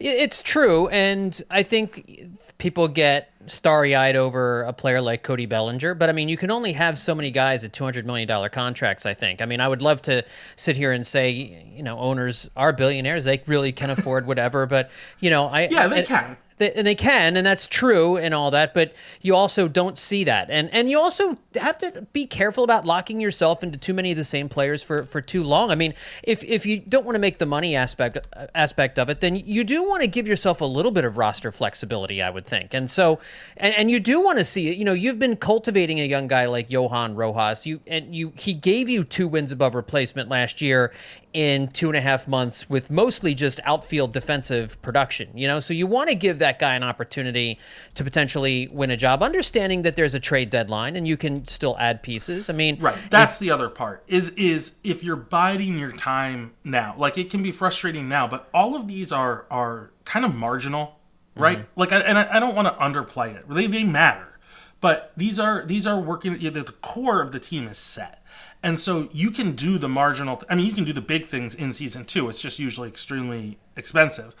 [0.00, 6.08] It's true, and I think people get starry-eyed over a player like Cody Bellinger, but
[6.08, 9.06] I mean, you can only have so many guys at two hundred million dollar contracts.
[9.06, 9.40] I think.
[9.40, 10.24] I mean, I would love to
[10.56, 14.66] sit here and say, you know, owners are billionaires; they really can afford whatever.
[14.66, 16.36] But you know, I yeah, they can.
[16.58, 20.22] They, and they can, and that's true and all that, but you also don't see
[20.22, 20.50] that.
[20.50, 24.16] And and you also have to be careful about locking yourself into too many of
[24.16, 25.72] the same players for, for too long.
[25.72, 28.18] I mean, if, if you don't want to make the money aspect
[28.54, 31.50] aspect of it, then you do want to give yourself a little bit of roster
[31.50, 32.72] flexibility, I would think.
[32.72, 33.18] And so
[33.56, 34.76] and, and you do want to see it.
[34.76, 37.66] You know, you've been cultivating a young guy like Johan Rojas.
[37.66, 40.92] You and you he gave you two wins above replacement last year
[41.34, 45.58] in two and a half months with mostly just outfield defensive production, you know?
[45.58, 47.58] So you want to give that guy an opportunity
[47.94, 51.76] to potentially win a job, understanding that there's a trade deadline and you can still
[51.78, 52.48] add pieces.
[52.48, 52.96] I mean, right.
[53.10, 57.42] That's the other part is, is if you're biding your time now, like it can
[57.42, 61.00] be frustrating now, but all of these are, are kind of marginal,
[61.34, 61.58] right?
[61.58, 61.80] Mm-hmm.
[61.80, 63.48] Like, I, and I, I don't want to underplay it.
[63.48, 64.38] They, they matter,
[64.80, 68.23] but these are, these are working, the core of the team is set
[68.62, 71.26] and so you can do the marginal, th- I mean, you can do the big
[71.26, 72.28] things in season two.
[72.28, 74.34] It's just usually extremely expensive.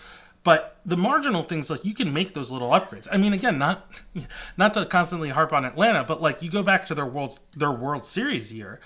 [0.44, 3.08] But the marginal things, like you can make those little upgrades.
[3.10, 3.90] I mean, again, not
[4.56, 7.72] not to constantly harp on Atlanta, but like you go back to their world their
[7.72, 8.78] World Series year,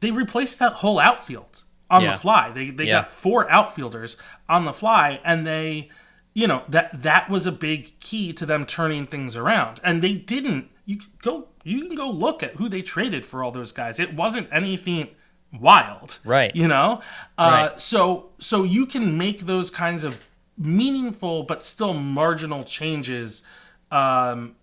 [0.00, 2.12] they replaced that whole outfield on yeah.
[2.12, 2.50] the fly.
[2.50, 3.00] They they yeah.
[3.00, 5.90] got four outfielders on the fly, and they,
[6.34, 9.80] you know, that that was a big key to them turning things around.
[9.82, 10.68] And they didn't.
[10.84, 13.98] You go you can go look at who they traded for all those guys.
[13.98, 15.08] It wasn't anything
[15.52, 16.54] wild, right?
[16.54, 17.02] You know,
[17.36, 17.80] uh, right.
[17.80, 20.16] so so you can make those kinds of
[20.58, 23.42] meaningful but still marginal changes
[23.90, 24.56] um,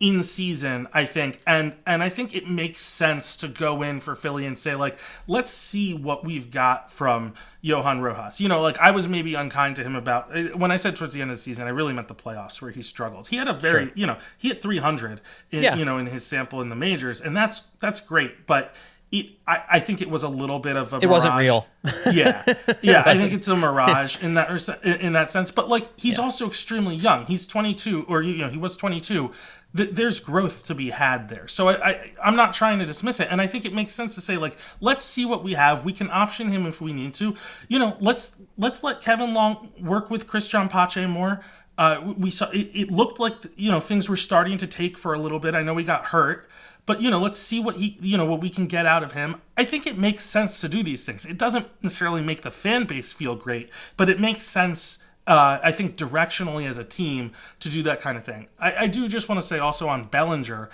[0.00, 4.16] in season, I think, and and I think it makes sense to go in for
[4.16, 8.40] Philly and say like, let's see what we've got from Johan Rojas.
[8.40, 11.14] You know, like I was maybe unkind to him about uh, when I said towards
[11.14, 13.28] the end of the season, I really meant the playoffs where he struggled.
[13.28, 13.92] He had a very, sure.
[13.94, 15.20] you know, he hit 300,
[15.52, 15.76] in, yeah.
[15.76, 18.74] you know, in his sample in the majors, and that's that's great, but.
[19.12, 20.96] It, I, I think it was a little bit of a.
[20.96, 21.10] It mirage.
[21.10, 21.68] wasn't real.
[22.10, 22.42] yeah,
[22.82, 23.04] yeah.
[23.06, 24.50] I think it's a mirage in that
[24.84, 25.52] in that sense.
[25.52, 26.24] But like, he's yeah.
[26.24, 27.24] also extremely young.
[27.26, 29.30] He's 22, or you know, he was 22
[29.76, 31.48] th- there's growth to be had there.
[31.48, 34.14] So I, I I'm not trying to dismiss it, and I think it makes sense
[34.14, 35.84] to say like let's see what we have.
[35.84, 37.34] We can option him if we need to.
[37.68, 41.40] You know, let's let's let Kevin Long work with Cristian Pache more.
[41.76, 45.14] Uh, we saw it, it looked like you know things were starting to take for
[45.14, 45.54] a little bit.
[45.54, 46.48] I know he got hurt,
[46.86, 49.12] but you know let's see what he you know what we can get out of
[49.12, 52.50] him i think it makes sense to do these things it doesn't necessarily make the
[52.50, 57.32] fan base feel great but it makes sense uh, I think directionally as a team
[57.60, 58.48] to do that kind of thing.
[58.58, 60.68] I, I do just want to say also on Bellinger,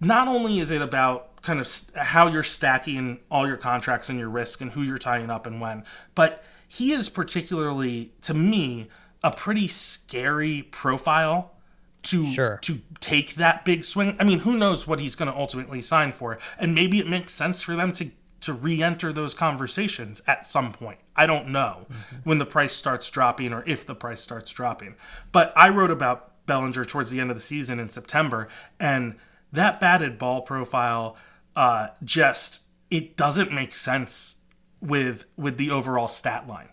[0.00, 4.18] not only is it about kind of st- how you're stacking all your contracts and
[4.18, 8.88] your risk and who you're tying up and when, but he is particularly to me
[9.22, 11.52] a pretty scary profile
[12.02, 12.58] to sure.
[12.62, 14.16] to take that big swing.
[14.18, 17.32] I mean, who knows what he's going to ultimately sign for, and maybe it makes
[17.32, 18.10] sense for them to
[18.44, 20.98] to re-enter those conversations at some point.
[21.16, 22.16] I don't know mm-hmm.
[22.24, 24.96] when the price starts dropping or if the price starts dropping.
[25.32, 29.16] But I wrote about Bellinger towards the end of the season in September, and
[29.52, 31.16] that batted ball profile
[31.56, 34.36] uh, just it doesn't make sense
[34.80, 36.68] with with the overall stat line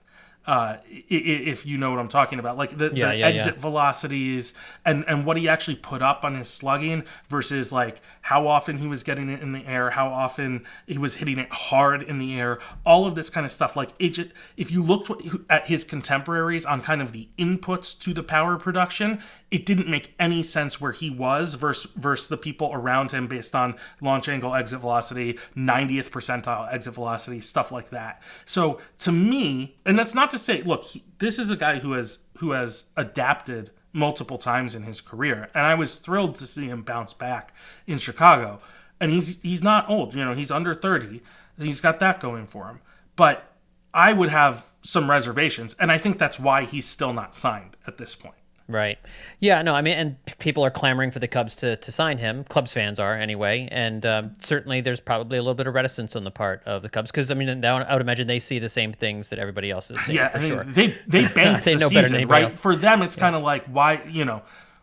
[0.47, 3.61] uh, if you know what I'm talking about, like the, yeah, the yeah, exit yeah.
[3.61, 8.77] velocities and and what he actually put up on his slugging versus like how often
[8.77, 12.17] he was getting it in the air, how often he was hitting it hard in
[12.17, 13.75] the air, all of this kind of stuff.
[13.75, 15.11] Like it just, if you looked
[15.49, 20.15] at his contemporaries on kind of the inputs to the power production, it didn't make
[20.17, 24.55] any sense where he was versus versus the people around him based on launch angle,
[24.55, 28.23] exit velocity, 90th percentile exit velocity, stuff like that.
[28.45, 31.93] So to me, and that's not to say, look, he, this is a guy who
[31.93, 36.67] has who has adapted multiple times in his career, and I was thrilled to see
[36.67, 37.53] him bounce back
[37.87, 38.59] in Chicago.
[38.99, 41.21] And he's he's not old, you know, he's under 30.
[41.57, 42.81] He's got that going for him.
[43.15, 43.55] But
[43.93, 47.97] I would have some reservations, and I think that's why he's still not signed at
[47.97, 48.35] this point.
[48.67, 48.99] Right.
[49.39, 49.61] Yeah.
[49.61, 49.75] No.
[49.75, 52.43] I mean, and people are clamoring for the Cubs to, to sign him.
[52.43, 56.25] Cubs fans are anyway, and um, certainly there's probably a little bit of reticence on
[56.25, 58.91] the part of the Cubs because I mean, I would imagine they see the same
[58.91, 60.17] things that everybody else is seeing.
[60.17, 60.63] Yeah, for I mean, sure.
[60.65, 62.43] They they banked they the know season, right?
[62.43, 62.59] Else.
[62.59, 63.21] For them, it's yeah.
[63.21, 64.41] kind of like why you know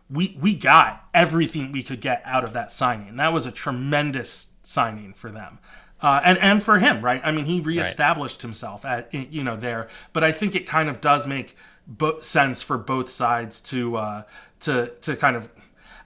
[0.09, 3.17] we we got everything we could get out of that signing.
[3.17, 5.59] That was a tremendous signing for them.
[6.01, 7.21] Uh, and and for him, right?
[7.23, 8.41] I mean, he reestablished right.
[8.43, 12.61] himself at you know there, but I think it kind of does make bo- sense
[12.61, 14.23] for both sides to uh,
[14.61, 15.49] to to kind of.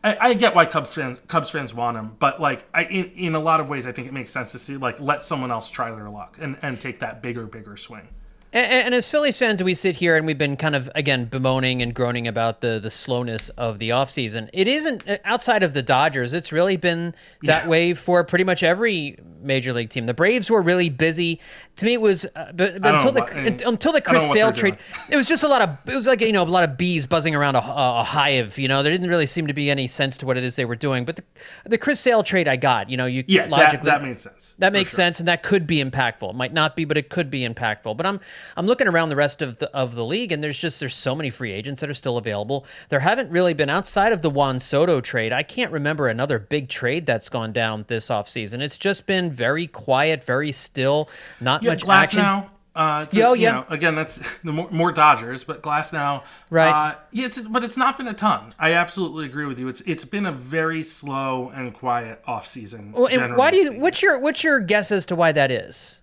[0.06, 3.36] I, I, get why Cubs fans Cubs fans want him, but like I, in, in
[3.36, 5.70] a lot of ways, I think it makes sense to see like let someone else
[5.70, 8.10] try their luck and, and take that bigger bigger swing.
[8.54, 11.82] And, and, as Phillies fans, we sit here and we've been kind of again bemoaning
[11.82, 14.48] and groaning about the the slowness of the offseason.
[14.54, 16.34] It isn't uh, outside of the Dodgers.
[16.36, 17.68] It's really been that yeah.
[17.68, 20.06] way for pretty much every major league team.
[20.06, 21.42] The Braves were really busy.
[21.78, 24.78] To me, it was uh, but, but until the what, until the Chris Sale trade,
[25.10, 27.08] it was just a lot of it was like you know a lot of bees
[27.08, 28.60] buzzing around a, a, hive.
[28.60, 30.66] You know, there didn't really seem to be any sense to what it is they
[30.66, 31.06] were doing.
[31.06, 31.24] But the,
[31.66, 32.92] the Chris Sale trade, I got.
[32.92, 34.54] You know, you yeah, logically that, that made sense.
[34.60, 34.98] That makes sure.
[34.98, 36.30] sense, and that could be impactful.
[36.30, 37.98] It might not be, but it could be impactful.
[37.98, 38.20] But I'm
[38.56, 41.16] I'm looking around the rest of the of the league, and there's just there's so
[41.16, 42.66] many free agents that are still available.
[42.90, 45.34] There haven't really been outside of the Juan Soto trade.
[45.34, 48.62] I can't remember another big trade that's gone down this offseason.
[48.62, 52.22] It's just been very quiet, very still, not yeah, much Glass action.
[52.22, 52.52] Now.
[52.76, 53.52] Uh, to, Yo, yeah.
[53.52, 56.24] Know, again, that's the more, more, Dodgers, but Glass now.
[56.50, 56.92] right?
[56.92, 58.52] Uh, yeah, it's but it's not been a ton.
[58.58, 59.68] I absolutely agree with you.
[59.68, 62.92] It's it's been a very slow and quiet off season.
[62.92, 63.74] Well, why do you?
[63.74, 66.00] What's your what's your guess as to why that is?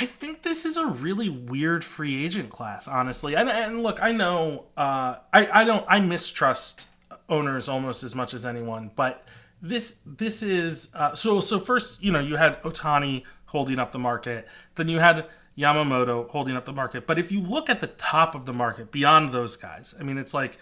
[0.00, 3.34] I think this is a really weird free agent class, honestly.
[3.34, 6.86] And, and look, I know uh, I I don't I mistrust
[7.28, 9.26] owners almost as much as anyone, but
[9.60, 11.58] this this is uh, so so.
[11.58, 15.26] First, you know, you had Ohtani holding up the market, then you had
[15.58, 17.04] Yamamoto holding up the market.
[17.04, 20.16] But if you look at the top of the market beyond those guys, I mean,
[20.16, 20.58] it's like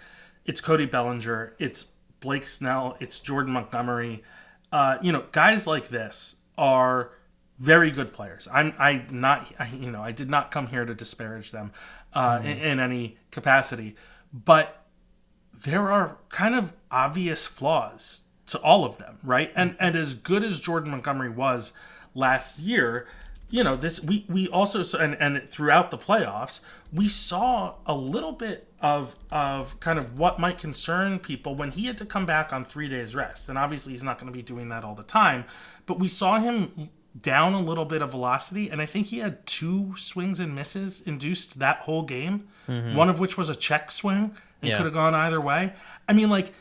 [0.46, 1.88] it's Cody Bellinger, it's
[2.20, 4.22] Blake Snell, it's Jordan Montgomery.
[4.72, 7.10] Uh, you know, guys like this are
[7.58, 8.48] very good players.
[8.52, 11.72] I'm I not I, you know I did not come here to disparage them
[12.12, 12.46] uh, mm-hmm.
[12.46, 13.96] in, in, any capacity,
[14.32, 14.84] but
[15.52, 19.50] there are kind of obvious flaws to all of them, right?
[19.56, 21.72] And and as good as Jordan Montgomery was
[22.14, 23.06] last year,
[23.48, 26.60] you know this we we also saw, and and throughout the playoffs
[26.92, 31.86] we saw a little bit of of kind of what might concern people when he
[31.86, 34.42] had to come back on three days rest and obviously he's not going to be
[34.42, 35.44] doing that all the time
[35.86, 36.90] but we saw him
[37.22, 41.00] down a little bit of velocity, and I think he had two swings and misses
[41.00, 42.48] induced that whole game.
[42.68, 42.96] Mm-hmm.
[42.96, 44.76] One of which was a check swing and yeah.
[44.76, 45.72] could have gone either way.
[46.08, 46.52] I mean, like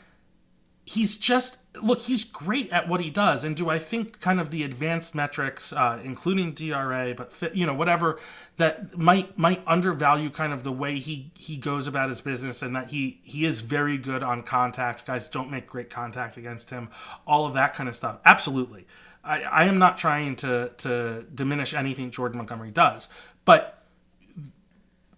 [0.85, 4.51] he's just look, he's great at what he does, and do I think kind of
[4.51, 8.19] the advanced metrics, uh, including DRA, but you know whatever
[8.57, 12.75] that might might undervalue kind of the way he he goes about his business, and
[12.75, 15.05] that he he is very good on contact.
[15.05, 16.89] Guys don't make great contact against him.
[17.25, 18.85] All of that kind of stuff, absolutely.
[19.25, 23.07] I, I am not trying to to diminish anything Jordan Montgomery does,
[23.43, 23.83] but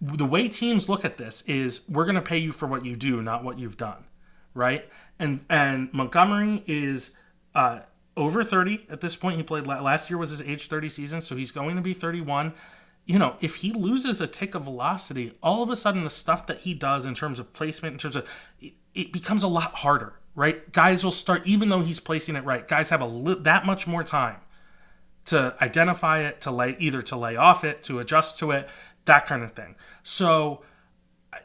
[0.00, 2.96] the way teams look at this is we're going to pay you for what you
[2.96, 4.04] do, not what you've done,
[4.54, 4.88] right?
[5.18, 7.10] And and Montgomery is
[7.54, 7.80] uh,
[8.16, 9.36] over 30 at this point.
[9.36, 12.54] He played last year was his age 30 season, so he's going to be 31.
[13.06, 16.46] You know, if he loses a tick of velocity, all of a sudden the stuff
[16.46, 18.28] that he does in terms of placement, in terms of
[18.60, 20.72] it, it becomes a lot harder right?
[20.72, 23.88] Guys will start, even though he's placing it right, guys have a li- that much
[23.88, 24.36] more time
[25.24, 28.68] to identify it, to lay either to lay off it, to adjust to it,
[29.06, 29.74] that kind of thing.
[30.04, 30.62] So,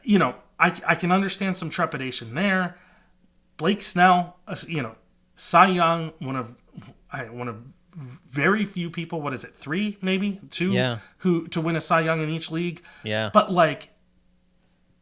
[0.04, 2.78] you know, I, I can understand some trepidation there.
[3.56, 4.94] Blake Snell, uh, you know,
[5.34, 6.54] Cy Young, one of
[7.10, 7.56] I one of
[8.30, 9.20] very few people.
[9.20, 9.56] What is it?
[9.56, 10.98] Three, maybe two, yeah.
[11.18, 12.80] who to win a Cy Young in each league.
[13.02, 13.90] Yeah, but like,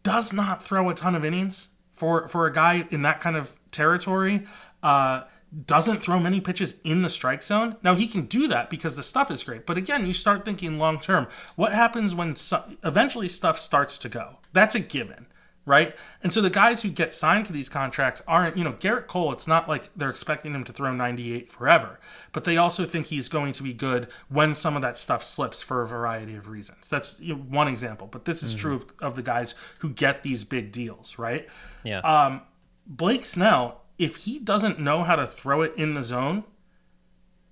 [0.03, 3.55] does not throw a ton of innings for for a guy in that kind of
[3.73, 4.47] territory.
[4.83, 5.23] Uh,
[5.67, 7.77] doesn't throw many pitches in the strike zone.
[7.83, 9.67] Now he can do that because the stuff is great.
[9.67, 11.29] But again, you start thinking long term.
[11.57, 14.39] What happens when su- eventually stuff starts to go?
[14.55, 15.27] That's a given,
[15.67, 15.95] right?
[16.23, 19.31] And so the guys who get signed to these contracts aren't, you know, Gerrit Cole.
[19.31, 22.01] It's not like they're expecting him to throw 98 forever,
[22.33, 25.61] but they also think he's going to be good when some of that stuff slips
[25.61, 26.89] for a variety of reasons.
[26.89, 28.07] That's you know, one example.
[28.07, 28.61] But this is mm-hmm.
[28.61, 31.47] true of, of the guys who get these big deals, right?
[31.85, 31.99] Yeah.
[31.99, 32.41] Um,
[32.87, 36.45] Blake Snell, if he doesn't know how to throw it in the zone,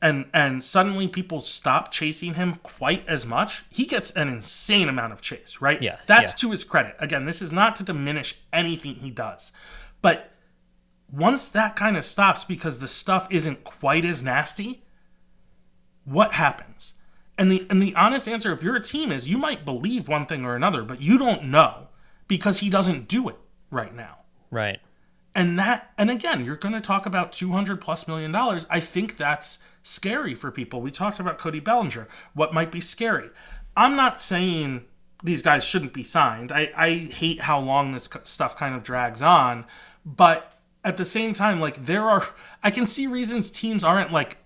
[0.03, 5.13] and and suddenly people stop chasing him quite as much, he gets an insane amount
[5.13, 5.81] of chase, right?
[5.81, 5.99] Yeah.
[6.07, 6.49] That's yeah.
[6.49, 6.97] to his credit.
[6.99, 9.53] Again, this is not to diminish anything he does.
[10.01, 10.33] But
[11.13, 14.83] once that kind of stops because the stuff isn't quite as nasty,
[16.05, 16.95] what happens?
[17.37, 20.27] And the and the honest answer if you're a team is you might believe one
[20.27, 21.89] thing or another, but you don't know
[22.27, 23.37] because he doesn't do it
[23.71, 24.19] right now.
[24.51, 24.81] Right
[25.35, 28.67] and that and again you're going to talk about 200 plus million dollars.
[28.71, 30.81] I think that's scary for people.
[30.81, 32.09] We talked about cody bellinger.
[32.35, 33.31] What might be scary?
[33.77, 34.85] I'm not saying
[35.23, 36.51] these guys shouldn't be signed.
[36.51, 39.67] I, I hate how long this stuff kind of drags on.
[40.05, 42.27] But at the same time like there are
[42.63, 44.39] i can see reasons teams aren't like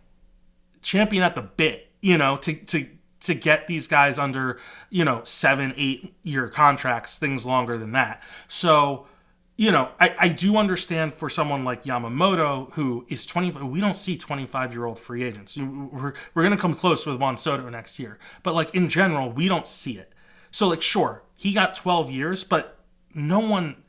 [0.82, 2.88] champion at the bit you know to to
[3.24, 8.22] to get these guys under you know seven eight year contracts things longer than that.
[8.48, 9.06] So
[9.56, 13.96] you know, I, I do understand for someone like Yamamoto, who is 20, we don't
[13.96, 15.56] see 25 year old free agents.
[15.56, 18.18] We're, we're going to come close with Juan Soto next year.
[18.42, 20.12] But, like, in general, we don't see it.
[20.50, 22.78] So like, sure, he got 12 years, but
[23.12, 23.82] no one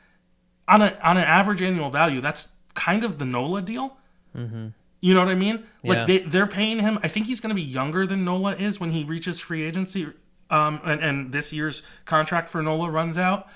[0.68, 3.98] on a on an average annual value, that's kind of the Nola deal.
[4.36, 4.70] Mm-hmm.
[5.00, 5.64] You know what I mean?
[5.84, 6.06] Like Yeah.
[6.06, 6.98] they they're paying him.
[7.04, 10.08] I think he's going to be younger than Nola is when he reaches free agency.
[10.50, 13.48] Um, and, and this year's contract for Nola runs out.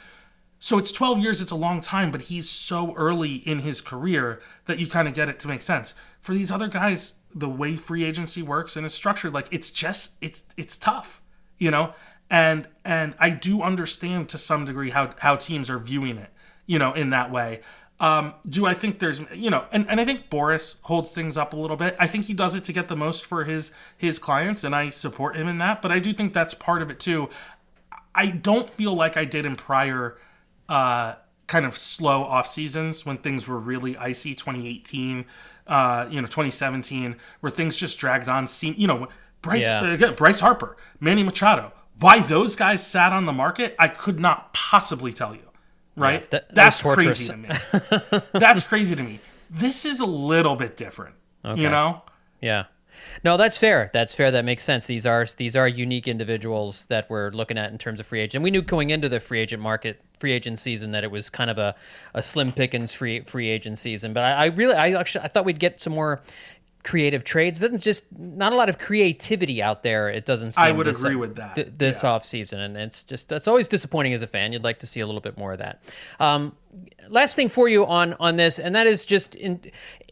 [0.60, 4.42] So it's 12 years, it's a long time, but he's so early in his career
[4.66, 5.94] that you kind of get it to make sense.
[6.20, 10.16] For these other guys, the way free agency works and is structured, like it's just
[10.20, 11.22] it's it's tough,
[11.58, 11.94] you know?
[12.30, 16.30] And and I do understand to some degree how how teams are viewing it,
[16.66, 17.62] you know, in that way.
[18.02, 21.54] Um, do I think there's you know, and, and I think Boras holds things up
[21.54, 21.96] a little bit.
[22.00, 24.90] I think he does it to get the most for his his clients, and I
[24.90, 27.30] support him in that, but I do think that's part of it too.
[28.14, 30.18] I don't feel like I did in prior
[30.70, 31.16] uh,
[31.48, 35.26] kind of slow off seasons when things were really icy 2018
[35.68, 39.08] uh, you know 2017 where things just dragged on seem you know
[39.42, 39.82] Bryce Yeah.
[39.82, 41.74] uh, again, Bryce Harper Manny Machado.
[42.00, 45.42] Why those guys sat on the market I could not possibly tell you
[45.96, 46.22] right?
[46.22, 47.50] Yeah, that- that that's was crazy to me.
[48.34, 49.20] That's crazy to me.
[49.50, 51.16] This is a little bit different
[51.56, 52.04] you know?
[52.42, 52.66] Yeah.
[53.24, 53.90] No, that's fair.
[53.94, 54.32] That's fair.
[54.32, 54.88] That makes sense.
[54.88, 58.44] These are these are unique individuals that we're looking at in terms of free agent.
[58.44, 61.50] We knew going into the free agent market, free agent season, that it was kind
[61.50, 61.76] of a,
[62.14, 64.14] a slim pickings free free agent season.
[64.14, 66.22] But I, I really, I actually, I thought we'd get some more
[66.84, 67.60] creative trades.
[67.60, 70.10] Doesn't just not a lot of creativity out there.
[70.10, 70.54] It doesn't.
[70.54, 71.56] seem I would this, agree with that.
[71.56, 72.10] th- this Yeah.
[72.12, 74.54] off season, and it's just that's always disappointing as a fan.
[74.54, 75.82] You'd like to see a little bit more of that.
[76.20, 76.56] Um,
[77.10, 79.60] last thing for you on on this, and that is just in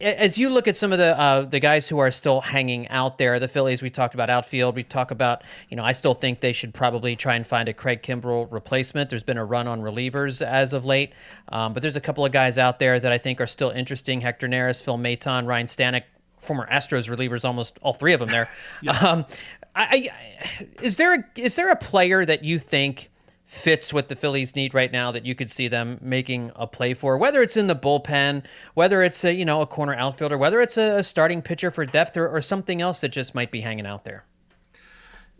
[0.00, 3.16] as you look at some of the uh, the guys who are still hanging out
[3.18, 3.38] there.
[3.38, 4.76] The Phillies, we talked about outfield.
[4.76, 7.72] We talk about you know I still think they should probably try and find a
[7.72, 9.08] Craig Kimbrel replacement.
[9.10, 11.12] There's been a run on relievers as of late,
[11.48, 14.20] um, but there's a couple of guys out there that I think are still interesting.
[14.20, 16.02] Hector Neris, Phil Maton, Ryne Stanek.
[16.40, 18.48] Former Astros relievers, almost all three of them there.
[19.02, 19.26] um,
[19.74, 23.10] I, I, is there a, is there a player that you think
[23.48, 26.92] fits what the Phillies need right now that you could see them making a play
[26.92, 30.60] for, whether it's in the bullpen, whether it's a you know a corner outfielder, whether
[30.60, 33.62] it's a, a starting pitcher for depth or, or something else that just might be
[33.62, 34.24] hanging out there.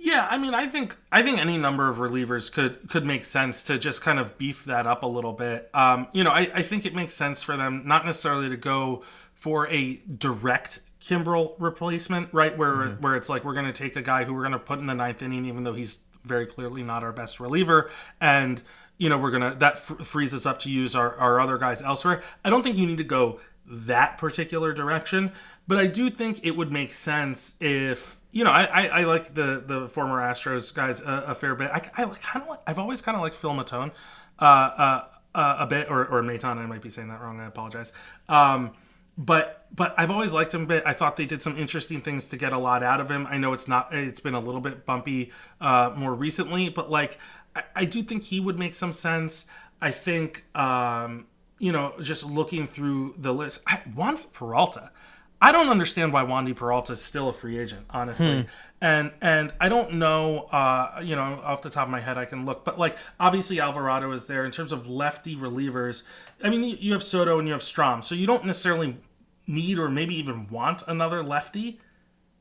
[0.00, 3.64] Yeah, I mean, I think I think any number of relievers could could make sense
[3.64, 5.68] to just kind of beef that up a little bit.
[5.74, 9.02] Um, you know, I, I think it makes sense for them not necessarily to go
[9.34, 12.56] for a direct Kimbrel replacement, right?
[12.56, 14.78] Where where it's like we're going to take a guy who we're going to put
[14.78, 17.90] in the ninth inning, even though he's very clearly not our best reliever,
[18.20, 18.62] and
[18.98, 21.82] you know we're gonna that f- frees us up to use our, our other guys
[21.82, 22.22] elsewhere.
[22.44, 25.32] I don't think you need to go that particular direction,
[25.66, 29.34] but I do think it would make sense if you know, I, I, I like
[29.34, 31.70] the the former Astros guys a, a fair bit.
[31.70, 33.90] I, I kind of like, I've always kind of liked Phil Matone
[34.38, 36.58] uh, uh, uh, a bit, or or Maton.
[36.58, 37.40] I might be saying that wrong.
[37.40, 37.92] I apologize.
[38.28, 38.72] Um,
[39.18, 40.82] but but I've always liked him a bit.
[40.86, 43.26] I thought they did some interesting things to get a lot out of him.
[43.26, 43.92] I know it's not.
[43.94, 47.18] It's been a little bit bumpy uh, more recently, but like
[47.54, 49.44] I, I do think he would make some sense.
[49.82, 51.26] I think um,
[51.58, 54.90] you know, just looking through the list, I, Wandy Peralta.
[55.40, 58.46] I don't understand why Wandy Peralta is still a free agent, honestly.
[58.80, 62.24] And and I don't know, uh, you know, off the top of my head, I
[62.24, 66.02] can look, but like obviously Alvarado is there in terms of lefty relievers.
[66.42, 68.96] I mean, you- you have Soto and you have Strahm, so you don't necessarily
[69.48, 71.80] need or maybe even want another lefty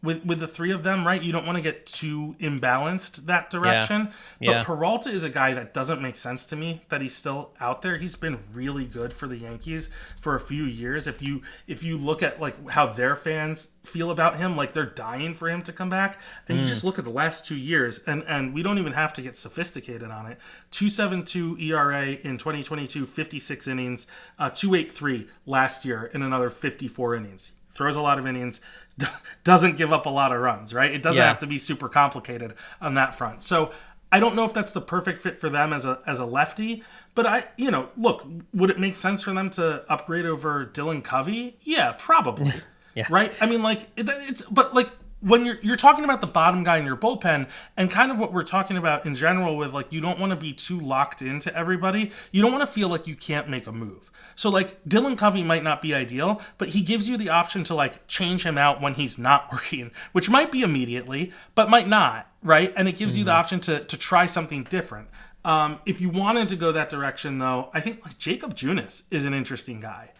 [0.08, 1.22] with with the three of them, right?
[1.22, 4.08] You don't want to get too imbalanced that direction.
[4.40, 4.48] Yeah.
[4.48, 4.64] But Yeah.
[4.64, 7.98] Peralta is a guy that doesn't make sense to me that he's still out there.
[7.98, 9.90] He's been really good for the Yankees
[10.22, 11.08] for a few years.
[11.08, 14.86] If you if you look at like how their fans feel about him, like they're
[14.86, 16.20] dying for him to come back.
[16.48, 19.14] And you just look at the last two years, and and we don't even have
[19.16, 20.38] to get sophisticated on it.
[20.72, 24.08] Two seven two ERA in 2022, 56 innings,
[24.40, 28.60] uh, two eight three last year in another 54 innings throws a lot of innings,
[29.44, 30.92] doesn't give up a lot of runs, right?
[30.92, 31.28] It doesn't Yeah.
[31.28, 33.44] have to be super complicated on that front.
[33.44, 33.72] So
[34.12, 36.84] I don't know if that's the perfect fit for them as a as a lefty,
[37.14, 41.04] but I, you know, look, would it make sense for them to upgrade over Dylan
[41.04, 41.58] Covey?
[41.62, 42.54] Yeah, probably.
[42.96, 43.06] Yeah.
[43.12, 43.32] Right?
[43.40, 44.90] I mean, like it, it's but like
[45.20, 48.32] when you're you're talking about the bottom guy in your bullpen and kind of what
[48.32, 51.56] we're talking about in general with like you don't want to be too locked into
[51.56, 52.12] everybody.
[52.32, 54.12] You don't want to feel like you can't make a move.
[54.36, 57.76] So like Dylan Covey might not be ideal, but he gives you the option to
[57.76, 62.30] like change him out when he's not working, which might be immediately, but might not,
[62.44, 62.72] right?
[62.76, 65.08] And it gives you the option to to try something different.
[65.44, 69.24] Um, if you wanted to go that direction, though, I think like Jacob Junis is
[69.24, 70.12] an interesting guy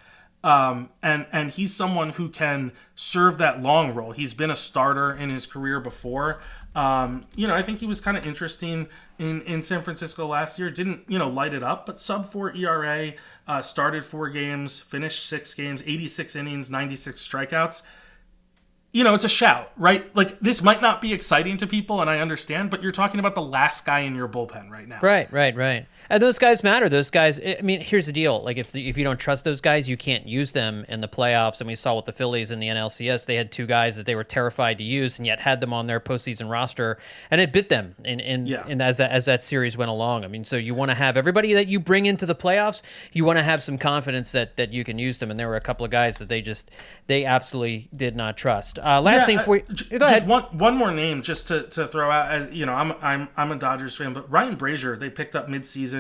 [0.44, 4.12] um, and and he's someone who can serve that long role.
[4.12, 6.40] He's been a starter in his career before.
[6.76, 10.60] Um, you know, I think he was kind of interesting in in San Francisco last
[10.60, 10.70] year.
[10.70, 13.14] Didn't you know light it up, but sub four ERA.
[13.48, 17.82] Uh, started four games, finished six games, eighty six innings, ninety six strikeouts.
[18.92, 20.16] you know, it's a shout, right?
[20.16, 23.36] Like this might not be exciting to people, and I understand, but you're talking about
[23.36, 25.00] the last guy in your bullpen right now.
[25.02, 25.86] Right, right, right.
[26.10, 26.88] And those guys matter.
[26.90, 27.40] Those guys.
[27.40, 28.42] I mean, here's the deal.
[28.44, 31.60] Like if if you don't trust those guys, you can't use them in the playoffs.
[31.60, 34.16] And we saw with the Phillies in the NLCS, they had two guys that they
[34.16, 36.98] were terrified to use, and yet had them on their postseason roster,
[37.30, 37.94] and it bit them.
[38.06, 38.66] In in, Yeah.
[38.68, 40.24] in as that as that series went along.
[40.24, 42.82] I mean, so you want to have everybody that you bring into the playoffs.
[43.12, 45.30] You want to have some confidence that that you can use them.
[45.32, 46.70] And there were a couple of guys that they just
[47.08, 48.80] they absolutely did not trust.
[48.80, 49.64] Uh, last Yeah, thing for you.
[49.74, 50.28] j- Go just ahead.
[50.28, 52.54] one one more name just to, to throw out.
[52.54, 55.97] You know, I'm I'm I'm a Dodgers fan, but Ryan Brasier they picked up midseason.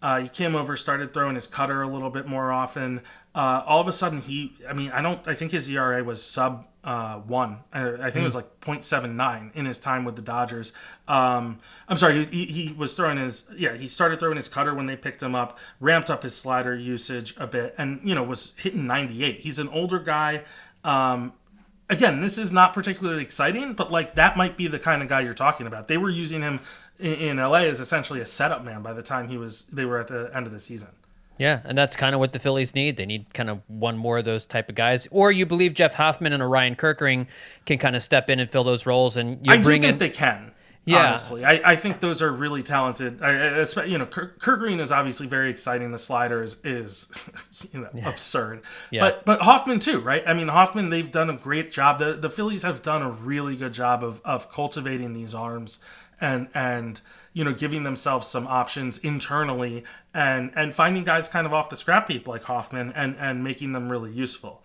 [0.00, 3.00] Uh, he came over, started throwing his cutter a little bit more often.
[3.34, 4.56] Uh, all of a sudden, he.
[4.68, 5.26] I mean, I don't.
[5.26, 7.58] I think his ERA was sub uh, one.
[7.72, 8.38] Uh, I think it was Hmm.
[8.38, 10.72] like 0.79 in his time with the Dodgers.
[11.06, 13.44] Um, I'm sorry, he, he was throwing his.
[13.56, 16.74] Yeah, he started throwing his cutter when they picked him up, ramped up his slider
[16.76, 19.40] usage a bit, and you know was hitting 98.
[19.40, 20.44] He's an older guy.
[20.84, 21.32] Um,
[21.90, 25.20] again, this is not particularly exciting, but like that might be the kind of guy
[25.20, 25.88] you're talking about.
[25.88, 26.60] They were using him
[26.98, 29.98] in, in LA is essentially a setup man by the time he was they were
[29.98, 30.88] at the end of the season.
[31.38, 32.96] Yeah, and that's kind of what the Phillies need.
[32.96, 35.06] They need kind of one more of those type of guys.
[35.12, 37.28] Or you believe Jeff Hoffman and Orion Kerkering
[37.64, 39.98] can kind of step in and fill those roles, and you I do think in.
[39.98, 40.52] they can.
[40.84, 41.08] Yeah.
[41.08, 43.20] Honestly, I, I think those are really talented.
[43.20, 45.90] I, I, you know, Kirk, Kerkering is obviously very exciting.
[45.90, 47.08] The slider is, is
[47.72, 48.62] you know, absurd.
[48.90, 49.00] Yeah.
[49.02, 50.22] But but Hoffman too, right?
[50.26, 51.98] I mean, Hoffman they've done a great job.
[51.98, 55.78] The the Phillies have done a really good job of of cultivating these arms
[56.20, 57.00] and and
[57.32, 61.76] you know giving themselves some options internally and and finding guys kind of off the
[61.76, 64.62] scrap heap like Hoffman and and making them really useful.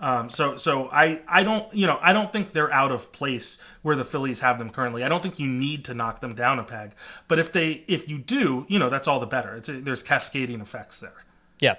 [0.00, 3.58] Um, so so I I don't you know I don't think they're out of place
[3.82, 5.04] where the Phillies have them currently.
[5.04, 6.92] I don't think you need to knock them down a peg.
[7.28, 9.54] But if they if you do, you know that's all the better.
[9.56, 11.23] It's there's cascading effects there.
[11.60, 11.76] Yeah.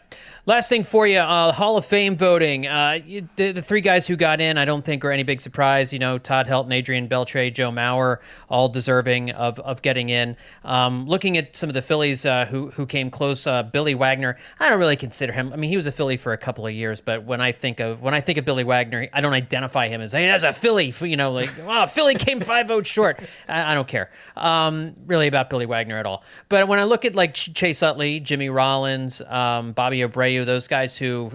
[0.48, 2.68] Last thing for you, uh, Hall of Fame voting.
[2.68, 5.42] Uh, you, the, the three guys who got in, I don't think are any big
[5.42, 5.92] surprise.
[5.92, 10.38] You know, Todd Helton, Adrian Beltre, Joe Mauer, all deserving of, of getting in.
[10.64, 14.38] Um, looking at some of the Phillies uh, who who came close, uh, Billy Wagner.
[14.60, 15.52] I don't really consider him.
[15.52, 17.80] I mean, he was a Philly for a couple of years, but when I think
[17.80, 20.54] of when I think of Billy Wagner, I don't identify him as hey, that's a
[20.54, 20.94] Philly.
[21.02, 23.20] You know, like wow, Philly came five votes short.
[23.50, 26.24] I, I don't care um, really about Billy Wagner at all.
[26.50, 30.68] But when I look at like Ch- Chase Utley, Jimmy Rollins, um, Bobby Abreu, those
[30.68, 31.32] guys who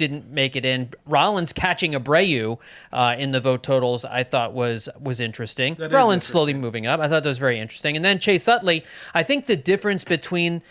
[0.00, 0.90] didn't make it in.
[1.04, 2.58] Rollins catching Abreu
[2.90, 5.76] uh, in the vote totals, I thought was was interesting.
[5.78, 7.00] is Rollins slowly moving up.
[7.00, 7.96] I thought that was very interesting.
[7.96, 10.62] And then Chase Utley, I think the difference between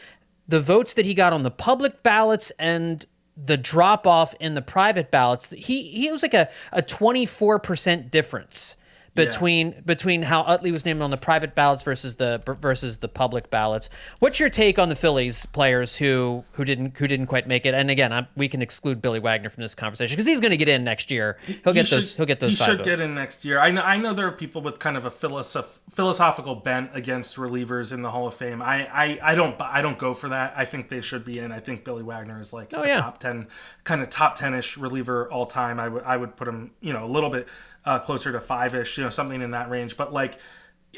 [0.48, 3.06] the votes that he got on the public ballots and
[3.38, 7.60] the drop off in the private ballots, he he was like a a twenty four
[7.60, 8.76] percent difference
[9.16, 13.50] between between how Utley was named on the private ballots versus the versus the public
[13.50, 13.90] ballots.
[14.20, 17.74] What's your take on the Phillies players who who didn't who didn't quite make it?
[17.74, 20.58] And again, I'm, we can exclude Billy Wagner from this conversation because he's going to
[20.58, 21.38] get in next year.
[21.46, 22.10] He'll get He those.
[22.12, 22.52] should- He'll get those.
[22.52, 22.88] He should votes.
[22.90, 23.60] get in next year.
[23.60, 23.82] I know.
[23.82, 28.02] I know there are people with kind of a philosoph- philosophical bent against relievers in
[28.02, 28.62] the Hall of Fame.
[28.62, 29.60] I, I, I don't.
[29.60, 30.54] I don't go for that.
[30.56, 31.52] I think they should be in.
[31.52, 33.00] I think Billy Wagner is like Oh, a yeah.
[33.02, 33.48] top ten,
[33.84, 35.80] kind of top ten ish reliever all time.
[35.80, 36.04] I would.
[36.04, 36.72] I would put him.
[36.82, 37.48] You know, a little bit
[37.90, 38.98] uh, closer to five ish.
[38.98, 39.98] You know, something in that range.
[39.98, 40.38] But like,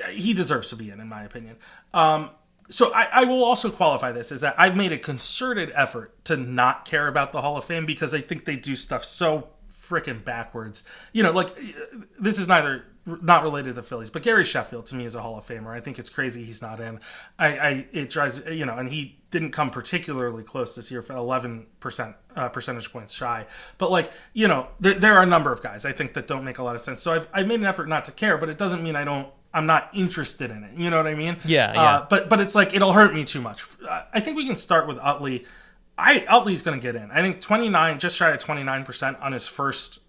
[0.10, 1.56] he deserves to be in, in my opinion.
[1.94, 2.32] Um,
[2.70, 6.38] so I, I will also qualify this is that I've made a concerted effort to
[6.38, 10.24] not care about the Hall of Fame because I think they do stuff so freaking
[10.24, 10.84] backwards.
[11.12, 11.56] You know, like
[12.20, 15.22] this is neither not related to the Phillies, but Gary Sheffield to me is a
[15.22, 15.68] Hall of Famer.
[15.76, 17.00] I think it's crazy he's not in.
[17.40, 21.16] I, I it drives you know, and he didn't come particularly close this year for
[21.16, 23.46] 11 percent uh, percentage points shy.
[23.78, 26.44] But like you know, there, there are a number of guys I think that don't
[26.44, 27.02] make a lot of sense.
[27.02, 29.28] So I've I've made an effort not to care, but it doesn't mean I don't.
[29.54, 30.76] I'm not interested in it.
[30.76, 31.36] You know what I mean?
[31.44, 32.06] Yeah, Uh, yeah.
[32.10, 33.66] but but it's like it'll hurt me too much.
[33.88, 35.46] Uh, I think we can start with Utley.
[35.98, 37.12] I Utley's going to get in.
[37.12, 40.00] I think 29, just shy of 29 percent on his first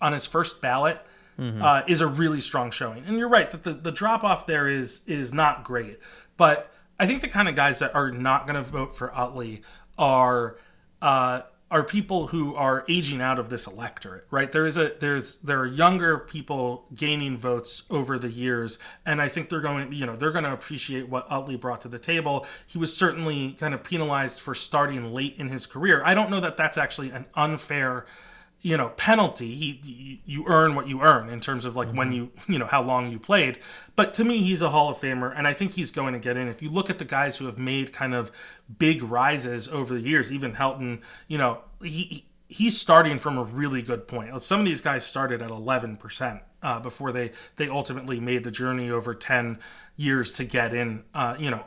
[0.00, 0.98] on his first ballot
[1.40, 3.04] uh, is a really strong showing.
[3.06, 5.98] And you're right that the, the drop off there is is not great.
[6.36, 9.62] But I think the kind of guys that are not going to vote for Utley
[9.98, 10.56] are
[11.00, 14.50] uh, are people who are aging out of this electorate, right?
[14.50, 19.28] There is a there's there are younger people gaining votes over the years, and I
[19.28, 22.46] think they're going, you know, they're going to appreciate what Utley brought to the table.
[22.66, 26.02] He was certainly kind of penalized for starting late in his career.
[26.04, 28.04] I don't know that that's actually an unfair
[28.62, 32.30] you know penalty he you- earn what you earn in terms of like when you
[32.48, 33.58] you know how long you played.
[33.96, 36.36] But to me he's a hall of famer and i think he's going to get
[36.36, 36.48] in.
[36.48, 38.30] If you look at the guys who have made kind of
[38.78, 43.44] big rises over the years even helton you know he he- he's starting from a
[43.44, 44.42] really good point.
[44.42, 48.90] Some of these guys started at 11% uh, before they they ultimately made the journey
[48.90, 49.58] over 10
[49.96, 51.62] years to get in uh, you know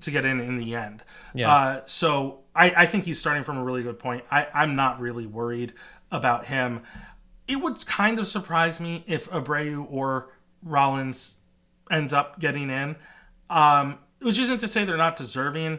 [0.00, 1.02] to get in in the end.
[1.34, 1.54] Yeah.
[1.54, 4.24] uh, so I, I think he's starting from a really good point.
[4.30, 5.72] I, I'm not really worried
[6.10, 6.82] about him.
[7.46, 10.30] it would kind of surprise me if Abreu or
[10.62, 11.36] Rollins
[11.90, 12.96] ends up getting in.
[13.48, 15.78] Um, which isn't to say they're not deserving.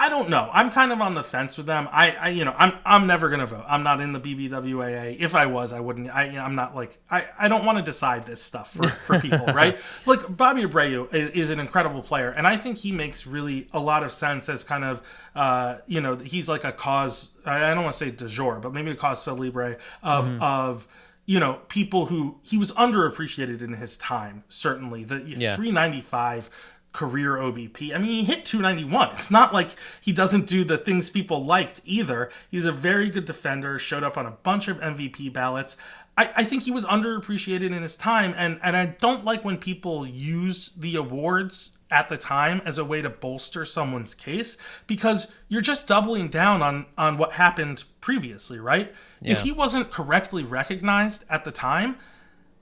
[0.00, 0.48] I don't know.
[0.50, 1.86] I'm kind of on the fence with them.
[1.92, 3.64] I, I you know, I'm I'm never gonna vote.
[3.68, 5.20] I'm not in the BBWAA.
[5.20, 6.08] If I was, I wouldn't.
[6.08, 9.44] I, I'm not like I, I don't want to decide this stuff for, for people,
[9.54, 9.78] right?
[10.06, 13.78] Like Bobby Abreu is, is, an incredible player, and I think he makes really a
[13.78, 15.02] lot of sense as kind of,
[15.34, 17.32] uh, you know, he's like a cause.
[17.44, 20.42] I don't want to say de jour, but maybe a cause celebre of mm-hmm.
[20.42, 20.88] of
[21.26, 24.44] you know people who he was underappreciated in his time.
[24.48, 25.56] Certainly, the yeah.
[25.56, 26.48] 395
[26.92, 27.94] career OBP.
[27.94, 29.10] I mean, he hit 291.
[29.14, 29.70] It's not like
[30.00, 32.30] he doesn't do the things people liked either.
[32.50, 35.76] He's a very good defender, showed up on a bunch of MVP ballots.
[36.18, 39.56] I, I think he was underappreciated in his time, and, and I don't like when
[39.56, 45.28] people use the awards at the time as a way to bolster someone's case because
[45.48, 48.94] you're just doubling down on on what happened previously, right?
[49.20, 49.32] Yeah.
[49.32, 51.96] If he wasn't correctly recognized at the time,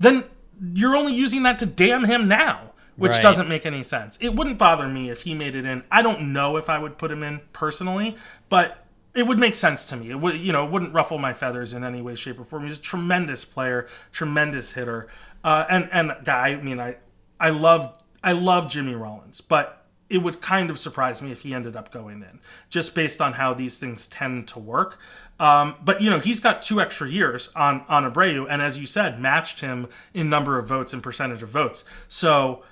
[0.01, 0.25] then
[0.73, 3.23] you're only using that to damn him now which right.
[3.23, 4.19] doesn't make any sense.
[4.21, 5.85] It wouldn't bother me if he made it in.
[5.91, 8.17] I don't know if I would put him in personally,
[8.49, 8.85] but
[9.15, 10.11] it would make sense to me.
[10.11, 12.65] It would, you know, it wouldn't ruffle my feathers in any way, shape, or form.
[12.65, 15.07] He's a tremendous player, tremendous hitter,
[15.45, 16.49] uh, and and guy.
[16.49, 16.97] I mean, I
[17.39, 21.55] I love I love Jimmy Rollins, but it would kind of surprise me if he
[21.55, 22.41] ended up going in,
[22.71, 24.99] just based on how these things tend to work.
[25.39, 28.87] Um, but you know, he's got two extra years on on Abreu, and as you
[28.87, 31.85] said, matched him in number of votes and percentage of votes.
[32.09, 32.63] So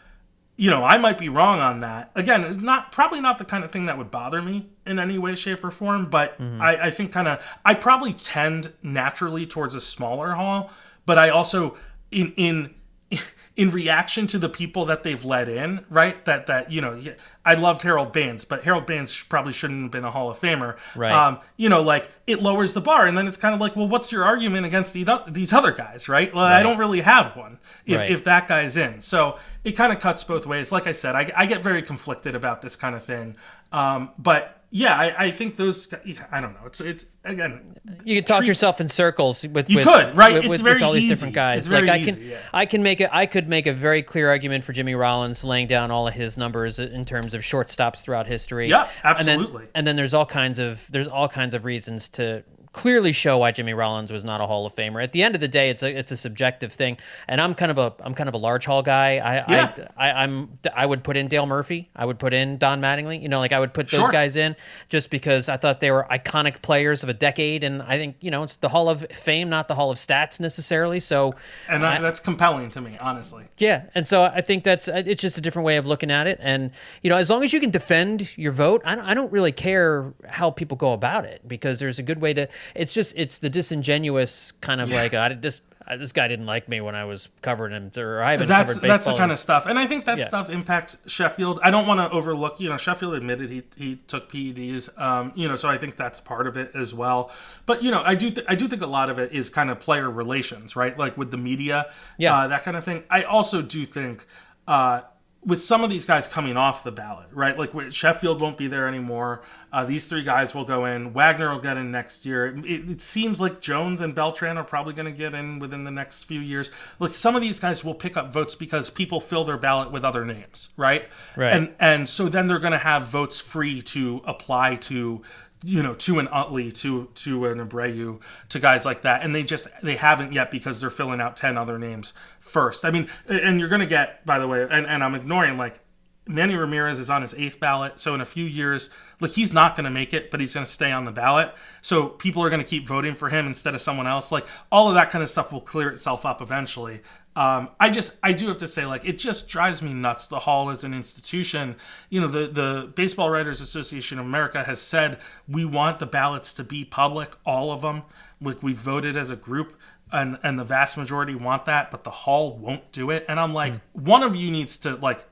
[0.57, 2.11] you know, I might be wrong on that.
[2.14, 5.18] Again, it's not probably not the kind of thing that would bother me in any
[5.18, 6.09] way, shape, or form.
[6.09, 6.62] But mm-hmm.
[6.62, 10.70] I, I think kind of I probably tend naturally towards a smaller hall.
[11.04, 11.76] But I also
[12.11, 12.74] in in
[13.57, 16.22] in reaction to the people that they've let in, right?
[16.26, 17.00] That that you know,
[17.44, 20.76] I loved Harold Baines, but Harold Baines probably shouldn't have been a Hall of Famer,
[20.94, 21.12] right?
[21.12, 23.88] Um, you know, like it lowers the bar, and then it's kind of like, well,
[23.88, 26.32] what's your argument against the, these other guys, right?
[26.34, 26.59] Well, right.
[26.59, 28.11] I don't really have one if right.
[28.11, 30.70] if that guy's in, so it kind of cuts both ways.
[30.70, 33.36] Like I said, I, I get very conflicted about this kind of thing,
[33.72, 35.93] um, but yeah, I, I, think those.
[36.31, 36.67] I don't know.
[36.67, 37.77] It's it's again.
[38.05, 39.71] You can talk treats, yourself in circles with.
[39.71, 40.35] You with, could right.
[40.35, 41.14] With, it's with, very with all these easy.
[41.14, 41.67] different guys.
[41.67, 42.39] It's like I can, yeah.
[42.53, 43.09] I can make it.
[43.12, 46.37] I could make a very clear argument for Jimmy Rollins laying down all of his
[46.37, 48.69] numbers in terms of shortstops throughout history.
[48.69, 49.45] Yeah, absolutely.
[49.45, 52.43] And then, and then there's all kinds of there's all kinds of reasons to
[52.77, 55.03] clearly show why Jimmy Rollins was not a Hall of Famer.
[55.03, 57.70] At the end of the day, it's a it's a subjective thing, and I'm kind
[57.70, 59.16] of a I'm kind of a large hall guy.
[59.16, 59.89] I yeah.
[59.97, 61.89] I, I am I would put in Dale Murphy.
[61.97, 63.20] I would put in Don Mattingly.
[63.22, 64.11] You know, like I would put those sure.
[64.11, 64.57] guys in
[64.91, 68.31] just because I thought they were iconic players of a decade, and I think you
[68.31, 71.01] know it's the Hall of Fame, not the Hall of Stats necessarily.
[71.01, 71.33] So,
[71.70, 73.45] and I, that's compelling to me, honestly.
[73.57, 76.39] Yeah, and so I think that's it's just a different way of looking at it,
[76.43, 76.72] and
[77.03, 79.53] you know, as long as you can defend your vote, I don't, I don't really
[79.53, 82.49] care how people go about it because there's a good way to.
[82.75, 85.03] It's just it's the disingenuous kind of yeah.
[85.03, 85.62] like I this
[85.97, 88.83] this guy didn't like me when I was covering him, or I haven't that's, covered
[88.83, 88.89] baseball.
[88.89, 90.25] That's the kind of stuff, and I think that yeah.
[90.25, 91.61] stuff impacts Sheffield.
[91.62, 95.49] I don't want to overlook, you know, Sheffield admitted he he took PEDs, um, you
[95.49, 97.31] know, so I think that's part of it as well.
[97.67, 99.71] But you know, I do th- I do think a lot of it is kind
[99.71, 100.99] of player relations, right?
[100.99, 101.87] Like with the media,
[102.19, 103.05] yeah, uh, that kind of thing.
[103.11, 104.27] I also do think.
[104.67, 105.03] Uh,
[105.47, 107.57] with some of these guys coming off the ballot, right?
[107.57, 109.42] Like Sheffield won't be there anymore.
[109.72, 111.12] Uh, these three guys will go in.
[111.12, 112.59] Wagner will get in next year.
[112.64, 115.90] It, it seems like Jones and Beltran are probably going to get in within the
[115.92, 116.72] next few years.
[116.99, 120.05] Like some of these guys will pick up votes because people fill their ballot with
[120.05, 121.07] other names, right?
[121.36, 121.53] Right.
[121.53, 125.22] And and so then they're going to have votes free to apply to
[125.62, 129.42] you know, to an Utley, to to an Abreu, to guys like that, and they
[129.42, 132.84] just they haven't yet because they're filling out ten other names first.
[132.84, 135.80] I mean, and you're gonna get, by the way, and, and I'm ignoring like
[136.28, 138.90] Manny Ramirez is on his eighth ballot, so in a few years,
[139.20, 141.54] like he's not to make it, but he's to stay on the ballot.
[141.82, 144.32] So people are to keep voting for him instead of someone else.
[144.32, 147.00] Like all of that kind of stuff will clear itself up eventually.
[147.37, 150.26] Um, I just I do have to say like it just drives me nuts.
[150.26, 151.76] The hall as an institution,
[152.09, 156.55] you know, the the Baseball Writers Association of America has said we want the ballots
[156.55, 158.05] to be public, all of them.
[158.41, 159.78] Like we voted as a group,
[160.11, 163.26] and and the vast majority want that, but the hall won't do it.
[163.28, 163.80] And I'm like, mm.
[163.93, 165.26] one of you needs to like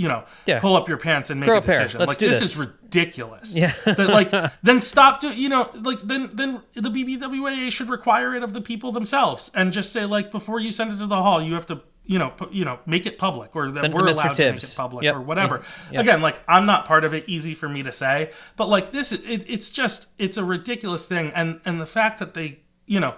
[0.00, 0.58] you know, yeah.
[0.60, 2.00] pull up your pants and make Grow a decision.
[2.00, 3.54] like this, this, is ridiculous.
[3.54, 3.74] Yeah.
[3.84, 4.30] that, like
[4.62, 8.62] then stop do you know like then then the BBWAA should require it of the
[8.62, 11.66] people themselves and just say like before you send it to the hall you have
[11.66, 14.36] to you know put, you know make it public or that send we're allowed Tibbs.
[14.38, 15.16] to make it public yep.
[15.16, 15.62] or whatever.
[15.92, 16.00] Yep.
[16.00, 17.28] Again, like I'm not part of it.
[17.28, 21.30] Easy for me to say, but like this, it, it's just it's a ridiculous thing,
[21.34, 23.16] and and the fact that they you know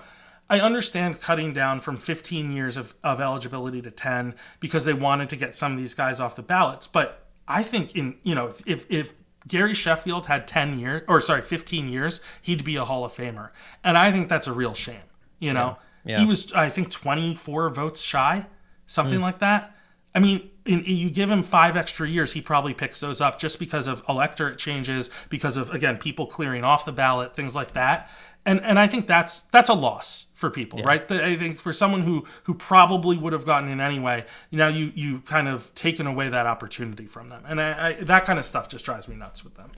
[0.53, 5.29] I understand cutting down from 15 years of, of eligibility to 10 because they wanted
[5.31, 6.87] to get some of these guys off the ballots.
[6.87, 9.13] But I think in you know if if, if
[9.49, 13.51] Gary Sheffield had 10 years or sorry 15 years, he'd be a Hall of Famer,
[13.83, 15.09] and I think that's a real shame.
[15.41, 15.79] You know.
[16.05, 16.19] Yeah.
[16.19, 18.47] He was, I think, 24 votes shy,
[18.87, 19.23] something Hmm.
[19.23, 19.73] like that.
[20.15, 23.59] I mean, in, you give him five extra years, he probably picks those up just
[23.59, 28.11] because of electorate changes, because of again people clearing off the ballot, things like that.
[28.45, 31.07] And and I think that's that's a loss for people, right?
[31.07, 34.69] The- I think for someone who who probably would have gotten in anyway, you know,
[34.69, 38.39] you you kind of taken away that opportunity from them, and I, I, that kind
[38.39, 39.71] of stuff just drives me nuts with them.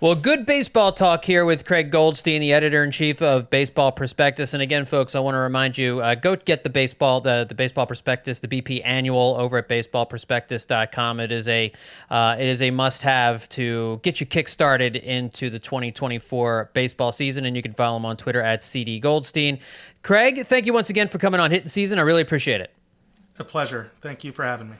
[0.00, 4.54] Well, good baseball talk here with Craig Goldstein, the editor in chief of Baseball Prospectus.
[4.54, 7.56] And again, folks, I want to remind you: uh, go get the baseball, the the
[7.56, 11.18] Baseball Prospectus, the BP Annual over at baseballprospectus.com.
[11.18, 11.72] It is a
[12.10, 17.10] uh, it is a must have to get you kick started into the 2024 baseball
[17.10, 17.44] season.
[17.44, 19.58] And you can follow him on Twitter at CD Goldstein.
[20.04, 21.98] Craig, thank you once again for coming on Hittin' Season.
[21.98, 22.72] I really appreciate it.
[23.40, 23.90] A pleasure.
[24.00, 24.76] Thank you for having me.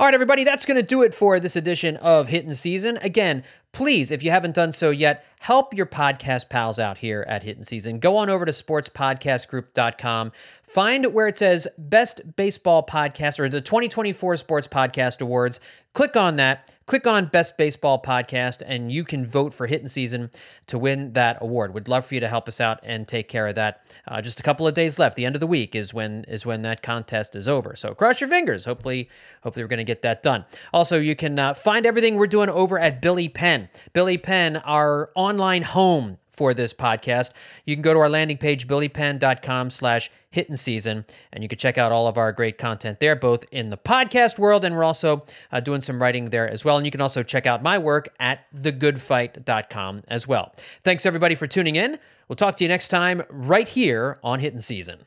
[0.00, 2.96] All right, everybody, that's going to do it for this edition of Hittin' Season.
[3.02, 7.42] Again, please, if you haven't done so yet, help your podcast pals out here at
[7.42, 7.98] Hittin' Season.
[7.98, 10.32] Go on over to sportspodcastgroup.com.
[10.62, 15.60] Find where it says Best Baseball Podcast or the 2024 Sports Podcast Awards.
[15.92, 16.72] Click on that.
[16.90, 20.28] Click on Best Baseball Podcast, and you can vote for Hittin' Season
[20.66, 21.72] to win that award.
[21.72, 23.80] Would love for you to help us out and take care of that.
[24.08, 25.14] Uh, just a couple of days left.
[25.14, 27.76] The end of the week is when is when that contest is over.
[27.76, 28.64] So cross your fingers.
[28.64, 29.08] Hopefully,
[29.44, 30.44] hopefully we're going to get that done.
[30.74, 33.68] Also, you can uh, find everything we're doing over at Billy Penn.
[33.92, 37.32] Billy Penn, our online home for this podcast.
[37.66, 41.76] You can go to our landing page, billypenn.com slash hittin' season, and you can check
[41.76, 45.26] out all of our great content there, both in the podcast world, and we're also
[45.52, 46.78] uh, doing some writing there as well.
[46.78, 50.54] And you can also check out my work at thegoodfight.com as well.
[50.82, 51.98] Thanks, everybody, for tuning in.
[52.26, 55.00] We'll talk to you next time right here on Hittin' Season.